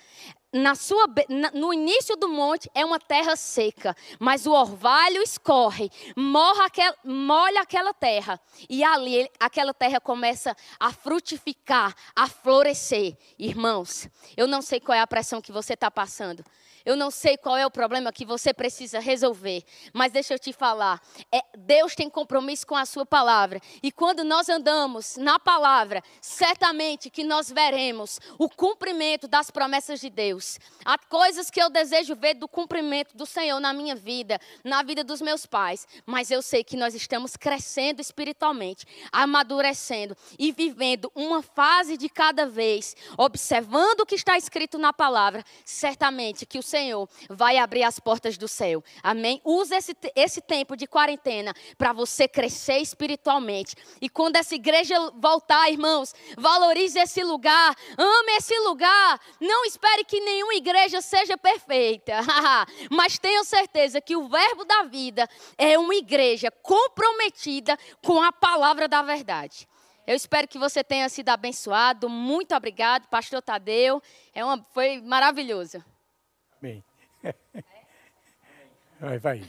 na 0.55 0.73
sua, 0.73 1.05
no 1.53 1.73
início 1.73 2.15
do 2.15 2.29
monte 2.29 2.71
é 2.73 2.85
uma 2.85 2.97
terra 2.97 3.35
seca, 3.35 3.93
mas 4.17 4.45
o 4.45 4.53
orvalho 4.53 5.21
escorre, 5.21 5.91
aquel, 6.63 6.95
molha 7.03 7.59
aquela 7.59 7.93
terra, 7.93 8.39
e 8.69 8.81
ali 8.81 9.29
aquela 9.37 9.73
terra 9.73 9.99
começa 9.99 10.55
a 10.79 10.93
frutificar, 10.93 11.93
a 12.15 12.29
florescer. 12.29 13.17
Irmãos, 13.37 14.07
eu 14.37 14.47
não 14.47 14.61
sei 14.61 14.79
qual 14.79 14.97
é 14.97 15.01
a 15.01 15.07
pressão 15.07 15.41
que 15.41 15.51
você 15.51 15.73
está 15.73 15.91
passando, 15.91 16.41
eu 16.85 16.95
não 16.95 17.09
sei 17.09 17.35
qual 17.35 17.57
é 17.57 17.65
o 17.65 17.71
problema 17.71 18.13
que 18.13 18.23
você 18.23 18.53
precisa 18.53 18.99
resolver, 18.99 19.63
mas 19.91 20.11
deixa 20.11 20.35
eu 20.35 20.39
te 20.39 20.53
falar. 20.53 21.01
É, 21.31 21.41
Deus 21.57 21.95
tem 21.95 22.09
compromisso 22.09 22.67
com 22.67 22.75
a 22.75 22.85
sua 22.85 23.05
palavra. 23.05 23.59
E 23.81 23.91
quando 23.91 24.23
nós 24.23 24.47
andamos 24.49 25.17
na 25.17 25.39
palavra, 25.39 26.03
certamente 26.21 27.09
que 27.09 27.23
nós 27.23 27.51
veremos 27.51 28.19
o 28.37 28.47
cumprimento 28.47 29.27
das 29.27 29.49
promessas 29.49 29.99
de 29.99 30.11
Deus. 30.11 30.59
Há 30.85 30.97
coisas 30.97 31.49
que 31.49 31.59
eu 31.61 31.71
desejo 31.71 32.15
ver 32.15 32.35
do 32.35 32.47
cumprimento 32.47 33.17
do 33.17 33.25
Senhor 33.25 33.59
na 33.59 33.73
minha 33.73 33.95
vida, 33.95 34.39
na 34.63 34.83
vida 34.83 35.03
dos 35.03 35.21
meus 35.21 35.47
pais. 35.47 35.87
Mas 36.05 36.29
eu 36.29 36.41
sei 36.41 36.63
que 36.63 36.77
nós 36.77 36.93
estamos 36.93 37.35
crescendo 37.35 37.99
espiritualmente, 37.99 38.85
amadurecendo 39.11 40.15
e 40.37 40.51
vivendo 40.51 41.11
uma 41.15 41.41
fase 41.41 41.97
de 41.97 42.09
cada 42.09 42.45
vez, 42.45 42.95
observando 43.17 44.01
o 44.01 44.05
que 44.05 44.15
está 44.15 44.37
escrito 44.37 44.77
na 44.77 44.93
palavra. 44.93 45.43
Certamente 45.63 46.45
que 46.45 46.59
o 46.59 46.63
Senhor 46.63 46.74
vai 47.29 47.57
abrir 47.57 47.83
as 47.83 47.99
portas 47.99 48.37
do 48.37 48.47
céu. 48.47 48.83
Amém? 49.01 49.41
Use 49.43 49.73
esse, 49.73 49.95
esse 50.15 50.41
tempo 50.41 50.75
de 50.75 50.87
quarentena 50.87 51.53
para 51.77 51.93
você 51.93 52.27
crescer 52.27 52.77
espiritualmente. 52.77 53.75
E 54.01 54.09
quando 54.09 54.35
essa 54.35 54.55
igreja 54.55 54.95
voltar, 55.15 55.69
irmãos, 55.71 56.13
valorize 56.37 56.99
esse 56.99 57.23
lugar, 57.23 57.75
ame 57.97 58.31
esse 58.37 58.57
lugar. 58.59 59.19
Não 59.39 59.65
espere 59.65 60.03
que 60.03 60.19
nenhuma 60.19 60.55
igreja 60.55 61.01
seja 61.01 61.37
perfeita, 61.37 62.13
mas 62.89 63.17
tenha 63.17 63.43
certeza 63.43 64.01
que 64.01 64.15
o 64.15 64.27
Verbo 64.27 64.65
da 64.65 64.83
vida 64.83 65.27
é 65.57 65.77
uma 65.77 65.95
igreja 65.95 66.51
comprometida 66.51 67.77
com 68.03 68.21
a 68.21 68.31
palavra 68.31 68.87
da 68.87 69.01
verdade. 69.01 69.67
Eu 70.07 70.15
espero 70.15 70.47
que 70.47 70.59
você 70.59 70.83
tenha 70.83 71.09
sido 71.09 71.29
abençoado. 71.29 72.07
Muito 72.07 72.53
obrigado, 72.55 73.07
Pastor 73.07 73.41
Tadeu. 73.41 74.01
É 74.33 74.45
uma, 74.45 74.63
foi 74.71 75.01
maravilhoso. 75.01 75.83
Amém. 76.61 76.83
Vai, 78.99 79.19
vai. 79.19 79.43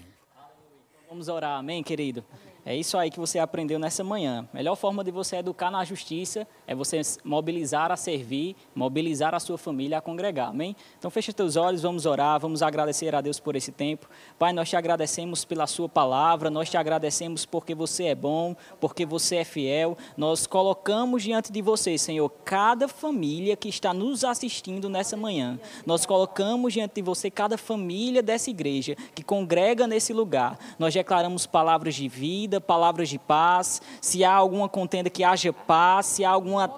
Vamos 1.09 1.29
orar, 1.29 1.57
amém, 1.59 1.83
querido? 1.83 2.25
É 2.69 2.75
isso 2.75 2.99
aí 2.99 3.13
que 3.13 3.21
você 3.21 3.39
aprendeu 3.39 3.79
nessa 3.79 4.03
manhã. 4.03 4.45
A 4.53 4.57
melhor 4.57 4.75
forma 4.75 5.05
de 5.05 5.13
você 5.13 5.37
educar 5.37 5.71
na 5.71 5.85
justiça 5.85 6.49
é 6.67 6.75
você 6.75 7.01
mobilizar 7.23 7.93
a 7.93 7.97
servir, 7.97 8.57
mobilizar 8.75 9.37
a 9.37 9.39
sua 9.39 9.57
família 9.57 9.99
a 9.99 10.01
congregar. 10.01 10.49
Amém? 10.49 10.75
Então 10.99 11.09
fecha 11.09 11.33
teus 11.33 11.55
olhos, 11.55 11.83
vamos 11.83 12.07
orar, 12.07 12.41
vamos 12.41 12.63
agradecer 12.63 13.15
a 13.15 13.21
Deus 13.21 13.39
por 13.39 13.55
esse 13.55 13.71
tempo. 13.71 14.09
Pai, 14.37 14.53
nós 14.53 14.69
te 14.69 14.75
agradecemos 14.75 15.45
pela 15.45 15.65
sua 15.69 15.89
palavra, 15.89 16.51
nós 16.51 16.69
te 16.69 16.77
agradecemos 16.77 17.47
porque 17.47 17.73
você 17.73 18.07
é 18.07 18.17
bom, 18.17 18.57
porque 18.81 19.07
você 19.07 19.37
é 19.37 19.45
fiel. 19.45 19.97
Nós 20.17 20.45
colocamos 20.45 21.23
diante 21.23 21.53
de 21.53 21.63
você, 21.63 21.97
Senhor, 21.97 22.29
cada 22.45 22.89
família 22.89 23.55
que 23.55 23.69
está 23.69 23.95
nos 23.95 24.25
assistindo 24.25 24.89
nessa 24.89 25.17
manhã. 25.17 25.57
Nós 25.87 26.05
colocamos 26.05 26.73
diante 26.73 26.97
de 26.97 27.03
você 27.03 27.31
cada 27.31 27.57
família 27.57 28.25
dessa 28.25 28.51
igreja 28.51 28.97
que 29.15 29.23
congrega 29.23 29.87
nesse 29.87 30.13
lugar. 30.13 30.59
Nós 30.81 30.93
declaramos 30.93 31.47
palavras 31.47 31.95
de 31.95 32.09
vida 32.09 32.56
palavras 32.61 33.09
de 33.09 33.19
paz. 33.19 33.81
Se 34.01 34.25
há 34.25 34.35
alguma 34.35 34.69
contenda, 34.69 35.11
que 35.11 35.25
haja 35.25 35.53
paz. 35.53 36.07
Se 36.07 36.25
há 36.25 36.31
alguma 36.31 36.75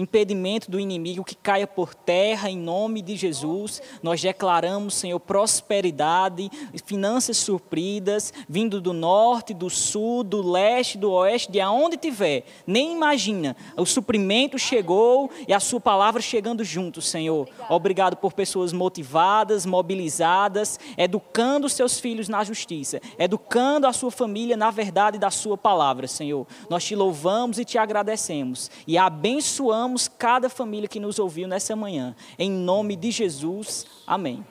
impedimento 0.00 0.70
do 0.70 0.80
inimigo 0.80 1.24
que 1.24 1.34
caia 1.34 1.66
por 1.66 1.94
terra 1.94 2.50
em 2.50 2.56
nome 2.56 3.02
de 3.02 3.16
Jesus. 3.16 3.82
Nós 4.02 4.20
declaramos, 4.20 4.94
Senhor, 4.94 5.20
prosperidade, 5.20 6.50
finanças 6.86 7.36
supridas, 7.36 8.32
vindo 8.48 8.80
do 8.80 8.92
norte, 8.92 9.52
do 9.52 9.68
sul, 9.68 10.24
do 10.24 10.42
leste, 10.42 10.96
do 10.96 11.12
oeste, 11.12 11.52
de 11.52 11.60
aonde 11.60 11.96
tiver. 11.96 12.44
Nem 12.66 12.92
imagina. 12.92 13.56
O 13.76 13.84
suprimento 13.84 14.58
chegou 14.58 15.30
e 15.46 15.52
a 15.52 15.60
sua 15.60 15.80
palavra 15.80 16.22
chegando 16.22 16.64
junto, 16.64 17.02
Senhor. 17.02 17.48
Obrigado 17.68 18.16
por 18.16 18.32
pessoas 18.32 18.72
motivadas, 18.72 19.66
mobilizadas, 19.66 20.78
educando 20.96 21.68
seus 21.68 22.00
filhos 22.00 22.28
na 22.28 22.42
justiça, 22.42 23.00
educando 23.18 23.86
a 23.86 23.92
sua 23.92 24.10
família 24.10 24.56
na 24.56 24.70
verdade 24.70 25.18
da 25.18 25.30
sua 25.30 25.58
palavra, 25.58 26.06
Senhor. 26.06 26.46
Nós 26.68 26.84
te 26.84 26.96
louvamos 26.96 27.58
e 27.58 27.64
te 27.64 27.76
agradecemos 27.76 28.70
e 28.86 28.96
abençoamos 28.96 29.89
abençoamos 29.90 30.08
cada 30.08 30.48
família 30.48 30.88
que 30.88 31.00
nos 31.00 31.18
ouviu 31.18 31.48
nessa 31.48 31.74
manhã. 31.74 32.14
Em 32.38 32.50
nome 32.50 32.94
de 32.96 33.10
Jesus, 33.10 33.86
amém. 34.06 34.44